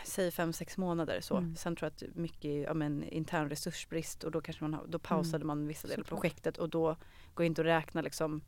säg 0.04 0.30
fem, 0.30 0.52
sex 0.52 0.78
månader 0.78 1.20
så. 1.20 1.36
Mm. 1.36 1.56
Sen 1.56 1.76
tror 1.76 1.86
jag 1.98 2.08
att 2.10 2.16
mycket 2.16 2.50
ja, 2.50 2.74
men, 2.74 3.02
intern 3.04 3.48
resursbrist 3.48 4.24
och 4.24 4.30
då 4.30 4.40
kanske 4.40 4.64
man 4.64 4.78
då 4.88 4.98
pausade 4.98 5.36
Mm. 5.36 5.46
man 5.46 5.66
vissa 5.66 5.88
delar 5.88 6.00
av 6.04 6.06
projektet 6.08 6.58
och 6.58 6.68
då 6.68 6.96
går 7.34 7.44
det 7.44 7.46
inte 7.46 7.60
att 7.62 7.66
räkna 7.66 8.00
liksom 8.02 8.40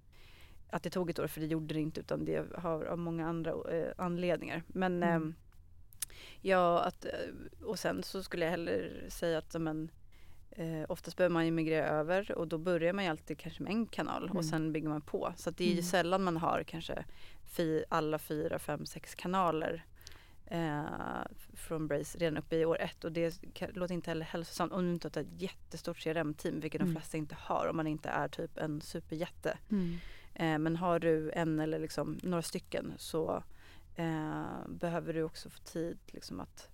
att 0.71 0.83
det 0.83 0.91
tog 0.91 1.11
ett 1.11 1.19
år 1.19 1.27
för 1.27 1.41
det 1.41 1.47
gjorde 1.47 1.75
det 1.75 1.81
inte 1.81 2.01
utan 2.01 2.25
det 2.25 2.45
har 2.59 2.85
av 2.85 2.99
många 2.99 3.29
andra 3.29 3.51
eh, 3.51 3.93
anledningar. 3.99 4.63
Men 4.67 5.03
Mm. 5.03 5.09
ehm, 5.23 5.35
ja, 6.41 6.81
att, 6.81 7.05
eh, 7.05 7.65
och 7.65 7.79
sen 7.79 8.03
så 8.03 8.23
skulle 8.23 8.45
jag 8.45 8.51
heller 8.51 9.05
säga 9.09 9.39
att 9.39 9.61
men, 9.61 9.91
eh, 10.51 10.83
oftast 10.89 11.17
behöver 11.17 11.33
man 11.35 11.45
ju 11.47 11.51
migrera 11.53 11.87
över 11.89 12.33
och 12.39 12.49
då 12.49 12.59
börjar 12.59 12.93
man 12.93 13.05
ju 13.05 13.11
alltid 13.11 13.39
kanske 13.39 13.63
med 13.63 13.73
en 13.73 13.87
kanal 13.87 14.25
Mm. 14.25 14.37
och 14.37 14.45
sen 14.45 14.73
bygger 14.73 14.89
man 14.89 15.01
på. 15.01 15.33
Så 15.37 15.51
det 15.51 15.65
är 15.65 15.69
ju 15.69 15.73
Mm. 15.73 15.83
sällan 15.85 16.23
man 16.23 16.37
har 16.37 16.63
kanske 16.63 17.05
fi, 17.45 17.85
alla 17.89 18.19
fyra, 18.19 18.59
fem, 18.59 18.87
sex 18.87 19.15
kanaler 19.15 19.85
eh, 20.53 20.85
från 21.55 21.89
Brace 21.89 22.19
redan 22.19 22.37
uppe 22.37 22.57
i 22.57 22.65
år 22.65 22.81
ett 22.81 23.05
och 23.05 23.13
det 23.13 23.43
låter 23.75 23.95
inte 23.95 24.11
heller 24.11 24.25
hälsosamt 24.25 24.73
om 24.73 24.85
du 24.87 24.93
inte 24.93 25.11
har 25.15 25.23
ett 25.23 25.43
jättestort 25.43 25.99
CRM-team 25.99 26.61
vilket 26.61 26.81
Mm. 26.81 26.95
de 26.95 27.01
flesta 27.01 27.17
inte 27.17 27.37
har 27.39 27.67
om 27.67 27.77
man 27.77 27.87
inte 27.87 28.09
är 28.09 28.29
typ 28.29 28.59
en 28.59 28.81
superjätte. 28.81 29.59
Mm. 29.71 29.99
Eh, 30.35 30.59
men 30.59 30.77
har 30.77 30.99
du 30.99 31.31
en 31.31 31.61
eller 31.61 31.79
liksom 31.79 32.19
några 32.23 32.43
stycken 32.43 32.93
så 32.97 33.43
eh, 33.97 34.45
behöver 34.69 35.13
du 35.15 35.23
också 35.23 35.51
få 35.51 35.59
tid 35.59 35.99
liksom 36.07 36.41
att, 36.41 36.69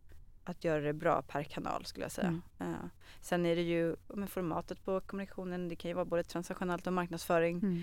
att 0.45 0.65
göra 0.65 0.81
det 0.81 0.93
bra 0.93 1.23
per 1.23 1.43
kanal 1.43 1.85
skulle 1.85 2.05
jag 2.05 2.13
säga. 2.13 2.29
Mm. 2.29 2.43
Eh, 2.75 2.87
sen 3.21 3.47
är 3.47 3.57
det 3.57 3.63
ju 3.63 3.97
med 4.09 4.31
formatet 4.31 4.85
på 4.85 5.01
kommunikationen, 5.01 5.69
det 5.69 5.77
kan 5.77 5.89
ju 5.89 5.95
vara 5.95 6.05
både 6.05 6.23
transaktionellt 6.23 6.87
och 6.87 6.93
marknadsföring. 6.93 7.59
Mm. 7.59 7.83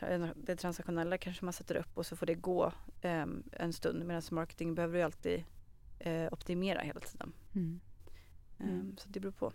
Tra- 0.00 0.32
Det 0.36 0.56
transaktionella 0.56 1.18
kanske 1.18 1.44
man 1.44 1.52
sätter 1.52 1.74
upp 1.76 1.98
och 1.98 2.06
så 2.06 2.16
får 2.16 2.26
det 2.26 2.34
gå 2.34 2.72
eh, 3.00 3.26
en 3.52 3.72
stund 3.72 4.04
medan 4.04 4.22
marketing 4.30 4.74
behöver 4.74 4.92
du 4.92 4.98
ju 4.98 5.04
alltid 5.04 5.44
eh, 5.98 6.32
optimera 6.32 6.80
hela 6.80 7.00
tiden. 7.00 7.32
Mm. 7.54 7.80
Eh, 8.58 8.66
Mm. 8.68 8.96
Så 8.98 9.08
det 9.08 9.20
beror 9.20 9.32
på. 9.32 9.52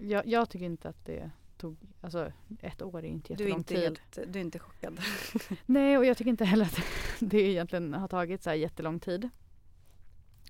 Jag, 0.00 0.26
jag 0.26 0.50
tycker 0.50 0.66
inte 0.66 0.88
att 0.88 1.04
det 1.06 1.30
tog, 1.56 1.76
alltså 2.00 2.32
ett 2.60 2.82
år 2.82 2.98
är 2.98 3.08
inte 3.08 3.34
Du 3.34 3.44
är 3.44 3.48
jättelång 3.48 3.58
inte, 3.58 3.74
tid. 3.74 3.82
helt, 3.82 4.32
du 4.32 4.38
är 4.38 4.42
inte 4.44 4.58
chockad. 4.58 5.00
Nej 5.66 5.98
och 5.98 6.04
jag 6.06 6.16
tycker 6.16 6.30
inte 6.30 6.44
heller 6.44 6.64
att 6.64 6.78
det 7.20 7.40
egentligen 7.40 7.94
har 7.94 8.08
tagit 8.08 8.42
så 8.42 8.50
här 8.50 8.56
jättelång 8.56 9.00
tid. 9.00 9.28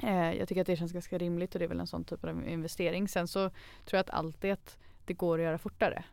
Eh, 0.02 0.32
jag 0.32 0.48
tycker 0.48 0.60
att 0.60 0.66
det 0.66 0.76
känns 0.76 0.92
ganska 0.92 1.18
rimligt 1.18 1.54
och 1.54 1.58
det 1.58 1.64
är 1.64 1.68
väl 1.68 1.80
en 1.80 1.86
sån 1.86 2.04
typ 2.04 2.24
av 2.24 2.48
investering. 2.48 3.08
Sen 3.08 3.28
så 3.28 3.48
tror 3.50 3.52
jag 3.98 4.00
att 4.00 4.10
alltid 4.10 4.52
att 4.52 4.78
det 5.04 5.14
går 5.14 5.38
att 5.38 5.44
göra 5.44 5.58
fortare. 5.58 6.04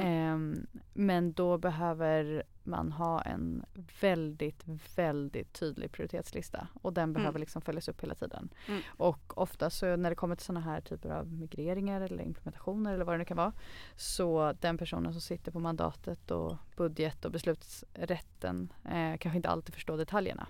Mm. 0.00 0.66
men 0.92 1.32
då 1.32 1.58
behöver 1.58 2.42
man 2.62 2.92
ha 2.92 3.20
en 3.22 3.64
väldigt, 4.00 4.64
väldigt 4.96 5.52
tydlig 5.52 5.92
prioritetslista 5.92 6.68
och 6.82 6.92
den 6.92 7.12
behöver 7.12 7.30
Mm. 7.30 7.40
liksom 7.40 7.62
följas 7.62 7.88
upp 7.88 8.02
hela 8.02 8.14
tiden. 8.14 8.48
Mm. 8.68 8.82
Och 8.86 9.38
ofta 9.38 9.70
så 9.70 9.96
när 9.96 10.10
det 10.10 10.16
kommer 10.16 10.36
till 10.36 10.44
sådana 10.46 10.60
här 10.60 10.80
typer 10.80 11.10
av 11.10 11.32
migreringar 11.32 12.00
eller 12.00 12.24
implementationer 12.24 12.94
eller 12.94 13.04
vad 13.04 13.14
det 13.14 13.18
nu 13.18 13.24
kan 13.24 13.36
vara 13.36 13.52
så 13.96 14.52
den 14.60 14.78
personen 14.78 15.12
som 15.12 15.20
sitter 15.20 15.52
på 15.52 15.58
mandatet 15.60 16.30
och 16.30 16.56
budget 16.76 17.24
och 17.24 17.30
beslutsrätten 17.32 18.72
eh, 18.84 19.16
kanske 19.18 19.36
inte 19.36 19.48
alltid 19.48 19.74
förstår 19.74 19.96
detaljerna. 19.96 20.46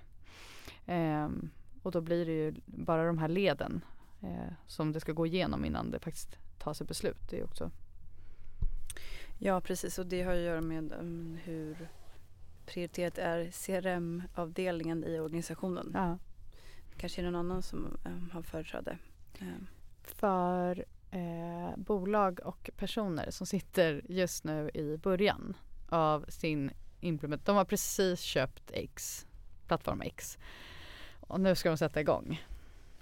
Ehm, 0.87 1.51
och 1.83 1.93
då 1.93 2.01
blir 2.01 2.27
det 2.27 2.33
ju 2.33 2.55
bara 2.67 3.07
de 3.07 3.19
här 3.19 3.29
leden 3.29 3.85
eh, 4.23 4.53
som 4.67 4.93
det 4.93 5.01
ska 5.01 5.13
gå 5.13 5.27
igenom 5.27 5.65
innan 5.65 5.91
det 5.91 5.99
faktiskt 5.99 6.39
tas 6.59 6.81
ett 6.81 6.89
beslut. 6.89 7.31
Det 7.31 7.41
är 7.41 7.45
också 7.45 7.71
Ja 9.45 9.61
precis 9.61 9.99
och 9.99 10.07
det 10.07 10.23
har 10.23 10.33
att 10.33 10.39
göra 10.39 10.61
med 10.61 10.93
um, 10.93 11.39
hur 11.45 11.89
prioriterat 12.67 13.19
är 13.19 13.51
CRM-avdelningen 13.51 15.05
i 15.05 15.21
organisationen. 15.21 15.91
ja. 15.95 16.19
Kanske 16.97 17.21
är 17.21 17.25
det 17.25 17.31
någon 17.31 17.51
annan 17.51 17.63
som 17.63 17.99
um, 18.05 18.31
har 18.33 18.43
företräde. 18.43 18.99
Um, 19.41 19.67
för 20.03 20.85
eh, 21.11 21.77
bolag 21.77 22.41
och 22.45 22.71
personer 22.77 23.31
som 23.31 23.47
sitter 23.47 24.03
just 24.09 24.45
nu 24.45 24.71
i 24.75 24.97
början 24.97 25.57
av 25.89 26.25
sin 26.29 26.71
implement. 27.01 27.47
De 27.47 27.57
har 27.57 27.65
precis 27.65 28.21
köpt 28.21 28.71
X, 28.73 29.27
plattform 29.67 30.01
X. 30.01 30.39
Och 31.21 31.41
nu 31.41 31.55
ska 31.55 31.69
de 31.69 31.79
sätta 31.79 32.01
igång. 32.01 32.41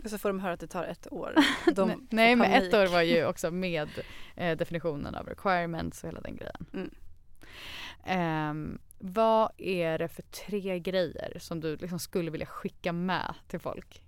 Och 0.05 0.11
så 0.11 0.19
får 0.19 0.29
de 0.29 0.41
höra 0.41 0.53
att 0.53 0.61
det 0.61 0.67
tar 0.67 0.85
ett 0.85 1.13
år. 1.13 1.35
De 1.75 2.07
Nej, 2.11 2.37
men 2.37 2.51
ett 2.51 2.75
år 2.75 2.87
var 2.87 3.03
ju 3.03 3.27
också 3.27 3.51
med 3.51 3.89
eh, 4.37 4.57
definitionen 4.57 5.15
av 5.15 5.27
requirements 5.27 6.05
och 6.05 6.09
hela 6.09 6.21
den 6.21 6.37
grejen. 6.37 6.67
Mm. 6.73 6.91
Ehm, 8.05 8.79
vad 8.99 9.53
är 9.57 9.99
det 9.99 10.09
för 10.09 10.23
tre 10.23 10.79
grejer 10.79 11.39
som 11.39 11.61
du 11.61 11.77
liksom 11.77 11.99
skulle 11.99 12.31
vilja 12.31 12.47
skicka 12.47 12.93
med 12.93 13.35
till 13.49 13.61
folk? 13.61 14.03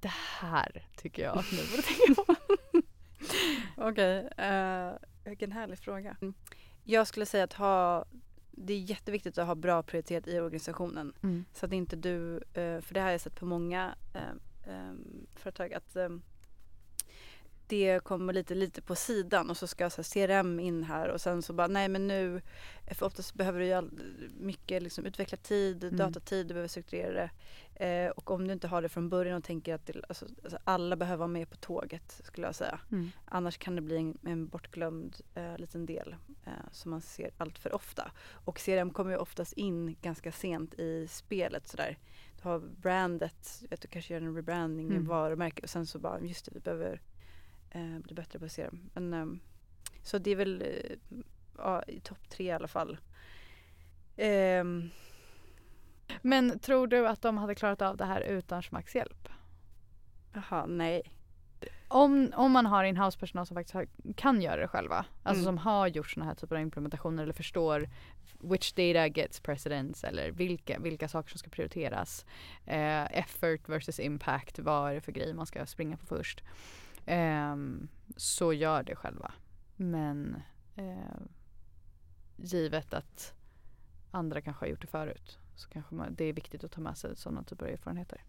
Det 0.00 0.12
här 0.40 0.86
tycker 0.96 1.22
jag 1.22 1.38
att 1.38 1.52
ni 1.52 1.58
borde 1.70 1.82
tänka 1.82 2.22
på. 2.22 2.34
Okej, 3.88 4.28
eh, 4.36 4.92
vilken 5.24 5.52
härlig 5.52 5.78
fråga. 5.78 6.16
Jag 6.84 7.06
skulle 7.06 7.26
säga 7.26 7.44
att 7.44 7.52
ha, 7.52 8.04
det 8.56 8.72
är 8.72 8.78
jätteviktigt 8.78 9.38
att 9.38 9.46
ha 9.46 9.54
bra 9.54 9.82
prioritet 9.82 10.28
i 10.28 10.40
organisationen. 10.40 11.12
Mm. 11.22 11.44
Så 11.52 11.66
att 11.66 11.72
inte 11.72 11.96
du, 11.96 12.36
eh, 12.36 12.80
för 12.80 12.94
det 12.94 13.00
har 13.00 13.10
jag 13.10 13.20
sett 13.20 13.34
på 13.34 13.46
många 13.46 13.94
eh, 14.14 14.74
eh, 14.74 14.94
företag 15.34 15.74
att 15.74 15.96
det 17.68 18.04
kommer 18.04 18.32
lite, 18.32 18.54
lite 18.54 18.82
på 18.82 18.94
sidan 18.94 19.50
och 19.50 19.56
så 19.56 19.66
ska 19.66 19.90
så 19.90 20.02
här, 20.02 20.26
CRM 20.26 20.60
in 20.60 20.84
här 20.84 21.08
och 21.08 21.20
sen 21.20 21.42
så 21.42 21.52
bara 21.52 21.66
nej 21.66 21.88
men 21.88 22.06
nu, 22.06 22.42
för 22.90 23.06
oftast 23.06 23.34
behöver 23.34 23.60
du 23.60 23.72
all, 23.72 23.90
mycket 24.38 24.82
liksom 24.82 25.04
utveckla 25.04 25.36
tid, 25.36 25.84
Mm. 25.84 25.96
datatid, 25.96 26.46
du 26.46 26.54
behöver 26.54 26.68
strukturera 26.68 27.12
det. 27.12 27.30
Eh, 27.86 28.10
och 28.10 28.30
om 28.30 28.46
du 28.46 28.52
inte 28.52 28.68
har 28.68 28.82
det 28.82 28.88
från 28.88 29.08
början 29.08 29.36
och 29.36 29.44
tänker 29.44 29.74
att 29.74 29.86
det, 29.86 30.02
alltså, 30.08 30.26
alltså, 30.42 30.58
alla 30.64 30.96
behöver 30.96 31.18
vara 31.18 31.28
med 31.28 31.50
på 31.50 31.56
tåget 31.56 32.20
skulle 32.24 32.46
jag 32.46 32.54
säga. 32.54 32.80
Mm. 32.92 33.10
Annars 33.24 33.58
kan 33.58 33.76
det 33.76 33.82
bli 33.82 33.96
en, 33.96 34.18
en 34.22 34.48
bortglömd 34.48 35.16
eh, 35.34 35.58
liten 35.58 35.86
del 35.86 36.16
eh, 36.44 36.52
som 36.72 36.90
man 36.90 37.00
ser 37.00 37.30
allt 37.36 37.58
för 37.58 37.74
ofta. 37.74 38.10
Och 38.32 38.58
CRM 38.58 38.90
kommer 38.90 39.10
ju 39.10 39.16
oftast 39.16 39.52
in 39.52 39.96
ganska 40.02 40.32
sent 40.32 40.74
i 40.74 41.08
spelet 41.08 41.68
sådär. 41.68 41.98
Du 42.42 42.48
har 42.48 42.58
brandet, 42.58 43.62
vet 43.70 43.80
du 43.80 43.88
kanske 43.88 44.14
gör 44.14 44.20
en 44.20 44.34
rebranding, 44.34 44.86
mm. 44.86 45.06
varumärke 45.06 45.62
och 45.62 45.70
sen 45.70 45.86
så 45.86 45.98
bara 45.98 46.20
just 46.20 46.44
det 46.44 46.50
vi 46.54 46.60
behöver 46.60 47.00
eh, 47.76 47.98
bli 47.98 48.14
bättre 48.14 48.38
på 48.38 48.48
CRM. 48.48 48.90
Men, 48.94 49.12
ehm, 49.14 49.40
så 50.02 50.18
det 50.18 50.30
är 50.30 50.36
väl 50.36 50.62
eh, 50.62 50.96
ja, 51.58 51.82
i 51.82 52.00
topp 52.00 52.28
tre 52.28 52.46
i 52.46 52.50
alla 52.52 52.68
fall. 52.68 52.98
Ehm, 54.16 54.90
Men 56.22 56.58
tror 56.58 56.86
du 56.86 57.08
att 57.08 57.22
de 57.22 57.38
hade 57.38 57.54
klarat 57.54 57.82
av 57.82 57.96
det 57.96 58.04
här 58.04 58.20
utan 58.20 58.62
Schmacks 58.62 58.94
hjälp? 58.94 59.28
Jaha, 60.32 60.66
nej. 60.66 61.02
Om, 61.88 62.32
om 62.34 62.52
man 62.52 62.66
har 62.66 62.84
in-house 62.84 63.18
personal 63.18 63.46
som 63.46 63.54
faktiskt 63.54 63.74
har, 63.74 63.86
kan 64.16 64.42
göra 64.42 64.60
det 64.60 64.68
själva, 64.68 65.04
alltså 65.22 65.42
Mm. 65.42 65.44
som 65.44 65.58
har 65.58 65.86
gjort 65.86 66.10
sådana 66.10 66.30
här 66.30 66.34
typer 66.34 66.56
av 66.56 66.62
implementationer 66.62 67.22
eller 67.22 67.32
förstår 67.32 67.88
which 68.40 68.74
data 68.74 69.06
gets 69.08 69.40
precedence 69.40 70.06
eller 70.06 70.30
vilka, 70.30 70.78
vilka 70.78 71.08
saker 71.08 71.30
som 71.30 71.38
ska 71.38 71.50
prioriteras. 71.50 72.26
Eh, 72.66 73.18
effort 73.18 73.68
versus 73.68 74.00
impact, 74.00 74.58
vad 74.58 74.90
är 74.90 74.94
det 74.94 75.00
för 75.00 75.12
grej 75.12 75.34
man 75.34 75.46
ska 75.46 75.66
springa 75.66 75.96
på 75.96 76.06
först. 76.06 76.42
Ehm, 77.06 77.88
så 78.16 78.52
gör 78.52 78.82
det 78.82 78.96
själva. 78.96 79.32
Men 79.76 80.42
eh, 80.76 81.20
givet 82.36 82.94
att 82.94 83.34
andra 84.10 84.40
kanske 84.40 84.64
har 84.64 84.70
gjort 84.70 84.80
det 84.80 84.86
förut 84.86 85.38
så 85.54 85.68
kanske 85.68 85.94
man, 85.94 86.14
det 86.14 86.24
är 86.24 86.32
viktigt 86.32 86.64
att 86.64 86.72
ta 86.72 86.80
med 86.80 86.98
sig 86.98 87.16
sådana 87.16 87.42
typer 87.42 87.66
av 87.66 87.72
erfarenheter. 87.72 88.22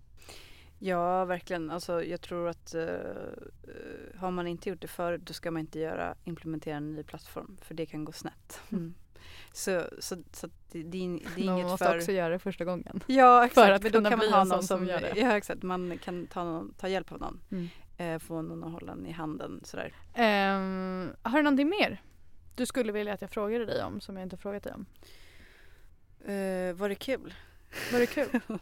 Ja, 0.79 1.25
verkligen. 1.25 1.71
Alltså, 1.71 2.03
jag 2.03 2.21
tror 2.21 2.47
att 2.49 2.75
uh, 2.75 4.19
har 4.19 4.31
man 4.31 4.47
inte 4.47 4.69
gjort 4.69 4.81
det 4.81 4.87
förut 4.87 5.21
då 5.25 5.33
ska 5.33 5.51
man 5.51 5.59
inte 5.59 5.79
göra, 5.79 6.15
implementera 6.23 6.77
en 6.77 6.93
ny 6.93 7.03
plattform 7.03 7.57
för 7.61 7.73
det 7.73 7.85
kan 7.85 8.05
gå 8.05 8.11
snett. 8.11 8.61
Mm. 8.71 8.93
Så, 9.51 9.83
så, 9.99 10.15
så 10.33 10.47
det, 10.71 10.83
det, 10.83 10.97
är- 11.05 11.35
det 11.35 11.41
är 11.41 11.45
Man 11.45 11.55
inget 11.55 11.67
måste 11.67 11.85
för... 11.85 11.97
också 11.97 12.11
göra 12.11 12.29
det 12.29 12.39
första 12.39 12.65
gången. 12.65 13.03
Ja, 13.07 13.45
exakt. 13.45 13.71
att 13.85 13.93
Men 13.93 14.03
då 14.03 14.09
kan 14.09 14.19
man 14.19 14.29
ha 14.33 14.43
någon 14.43 14.63
som, 14.63 14.77
som 14.79 14.87
gör 14.87 15.01
det. 15.01 15.13
Ja, 15.15 15.37
exakt. 15.37 15.63
Man 15.63 15.97
kan 15.97 16.27
ta, 16.27 16.43
någon, 16.43 16.73
ta 16.73 16.87
hjälp 16.87 17.11
av 17.11 17.19
någon. 17.19 17.39
Mm. 17.51 17.67
Eh, 17.97 18.19
få 18.19 18.41
någon 18.41 18.63
att 18.63 18.71
hålla 18.71 18.91
en 18.91 19.05
i 19.05 19.11
handen 19.11 19.61
sådär. 19.63 19.93
Ehm, 20.13 21.09
har 21.21 21.37
du 21.37 21.43
någonting 21.43 21.69
mer 21.69 22.01
du 22.55 22.65
skulle 22.65 22.91
vilja 22.91 23.13
att 23.13 23.21
jag 23.21 23.29
frågade 23.29 23.65
dig 23.65 23.83
om 23.83 24.01
som 24.01 24.17
jag 24.17 24.25
inte 24.25 24.37
frågat 24.37 24.63
dig 24.63 24.73
om? 24.73 24.85
Eh, 26.31 26.73
var 26.73 26.89
det 26.89 26.95
kul? 26.95 27.33
Var 27.93 27.99
det 27.99 28.05
kul? 28.07 28.39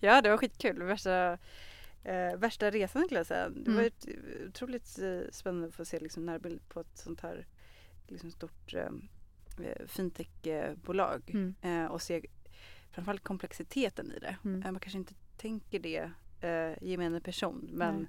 ja, 0.00 0.22
det 0.22 0.30
var 0.30 0.36
skitkul. 0.36 0.82
Värsta, 0.82 1.38
eh, 2.04 2.36
värsta 2.36 2.70
resan 2.70 3.02
skulle 3.04 3.20
jag 3.20 3.26
säga. 3.26 3.48
Det 3.48 3.60
Mm. 3.70 3.74
var 3.76 3.82
ett, 3.82 4.06
otroligt 4.48 4.98
eh, 4.98 5.20
spännande 5.32 5.68
att 5.68 5.74
få 5.74 5.84
se 5.84 6.00
liksom, 6.00 6.26
närbild 6.26 6.68
på 6.68 6.80
ett 6.80 6.98
sånt 6.98 7.20
här 7.20 7.46
liksom, 8.08 8.30
stort 8.30 8.74
eh, 8.74 8.86
eh, 9.66 9.86
fintechbolag 9.86 11.22
Mm. 11.34 11.54
eh, 11.62 11.86
och 11.86 12.02
se 12.02 12.22
framförallt 12.90 13.24
komplexiteten 13.24 14.12
i 14.12 14.18
det. 14.18 14.36
Mm. 14.44 14.62
Eh, 14.62 14.70
man 14.72 14.80
kanske 14.80 14.98
inte 14.98 15.14
tänker 15.36 15.78
det 15.78 16.10
eh, 16.40 16.82
gemene 16.88 17.20
person 17.20 17.68
men 17.72 17.96
Nej. 17.96 18.06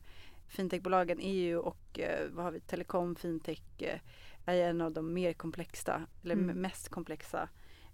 Fintechbolagen 0.52 1.20
är 1.20 1.34
ju 1.34 1.58
och 1.58 2.00
eh, 2.00 2.30
vad 2.32 2.46
har 2.46 2.52
vi, 2.52 2.60
telekom, 2.60 3.16
fintech 3.16 3.62
eh, 3.82 4.00
är 4.46 4.56
en 4.70 4.82
av 4.82 4.92
de 4.94 5.14
mer 5.14 5.34
komplexa 5.34 6.08
eller 6.24 6.36
Mm. 6.36 6.62
mest 6.62 6.90
komplexa 6.90 7.50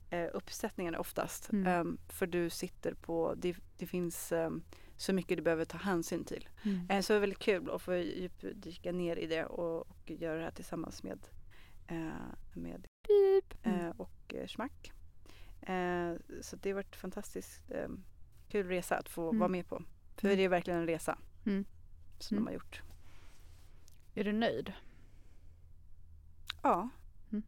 eh, 0.09 0.27
uppsättningarna 0.33 0.99
oftast. 0.99 1.51
Mm. 1.51 1.67
Ehm, 1.67 1.97
för 2.09 2.27
du 2.27 2.49
sitter 2.49 2.93
på, 2.93 3.33
det, 3.37 3.55
det 3.77 3.85
finns 3.87 4.31
ehm, 4.31 4.63
så 4.97 5.13
mycket 5.13 5.37
du 5.37 5.43
behöver 5.43 5.65
ta 5.65 5.77
hänsyn 5.77 6.23
till. 6.23 6.49
Mm. 6.63 6.89
Eh, 6.89 7.01
så 7.01 7.13
det 7.13 7.17
är 7.17 7.19
väldigt 7.21 7.39
kul 7.39 7.69
att 7.71 7.81
få 7.81 7.95
djupdyka 7.95 8.91
ner 8.91 9.15
i 9.15 9.27
det 9.27 9.45
och, 9.45 9.79
och 9.89 10.11
göra 10.11 10.37
det 10.37 10.43
här 10.43 10.51
tillsammans 10.51 11.03
med, 11.03 11.19
eh, 11.87 12.11
med 12.53 12.87
Mm. 13.63 13.91
och 13.91 14.33
Schmack. 14.47 14.91
Så 16.41 16.55
det 16.55 16.69
har 16.69 16.73
varit 16.75 16.95
fantastiskt 16.95 17.71
kul 18.49 18.67
resa 18.67 18.97
att 18.97 19.09
få 19.09 19.29
Mm. 19.29 19.39
vara 19.39 19.49
med 19.49 19.67
på. 19.67 19.83
För 20.17 20.27
Mm. 20.27 20.37
det 20.37 20.43
är 20.43 20.49
verkligen 20.49 20.79
en 20.79 20.87
resa 20.87 21.17
Mm. 21.45 21.65
Som 22.19 22.37
Mm. 22.37 22.45
de 22.45 22.49
har 22.49 22.53
gjort. 22.53 22.81
Är 24.15 24.23
du 24.23 24.31
nöjd? 24.33 24.73
Ja. 26.63 26.89
Mm. 27.31 27.43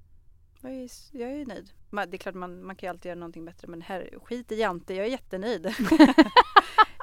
Jag, 0.62 0.72
är, 0.72 0.90
jag 1.12 1.32
är 1.32 1.46
nöjd. 1.46 1.72
Man, 1.90 2.10
det 2.10 2.16
är 2.16 2.20
klart 2.20 2.36
man, 2.36 2.64
man 2.66 2.76
kan 2.76 2.88
ju 2.88 2.90
alltid 2.92 3.06
göra 3.10 3.20
någonting 3.20 3.46
bättre 3.46 3.68
men 3.68 3.82
här, 3.82 4.18
skit 4.24 4.52
i 4.52 4.56
Jante, 4.60 4.94
jag 4.94 5.06
är 5.06 5.10
jättenöjd. 5.12 5.66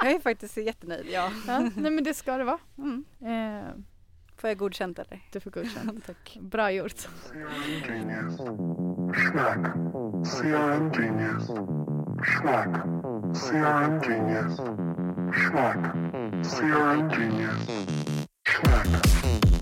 jag 0.03 0.13
är 0.13 0.21
faktiskt 0.21 0.57
jättenöjd, 0.57 1.07
ja. 1.11 1.33
Ja, 1.47 1.59
nej 1.77 1.91
men 1.91 2.05
det 2.05 2.15
ska 2.15 2.37
det 2.39 2.45
vara. 2.45 2.59
Mm. 2.79 3.05
Eh, 3.21 3.69
Får 4.37 4.51
jag 4.51 4.59
godkänt 4.59 4.99
eller? 4.99 5.29
du 5.33 5.41
får 5.41 5.51
godkänt. 5.51 6.05
Tack. 6.07 6.39
Bra 6.41 6.71
gjort. 6.73 7.09
CRM 7.33 7.83
Genius. 7.87 8.37
Schmack. 9.17 9.67
CRM 10.25 10.93
Genius. 10.93 11.47
Schmack. 12.23 12.69
CRM 13.35 14.01
Genius. 14.03 14.61
Schmack. 15.37 15.77
CRM 16.43 17.09
mm-hmm. 17.09 17.09
Genius. 17.09 17.87
Schmack. 18.47 19.56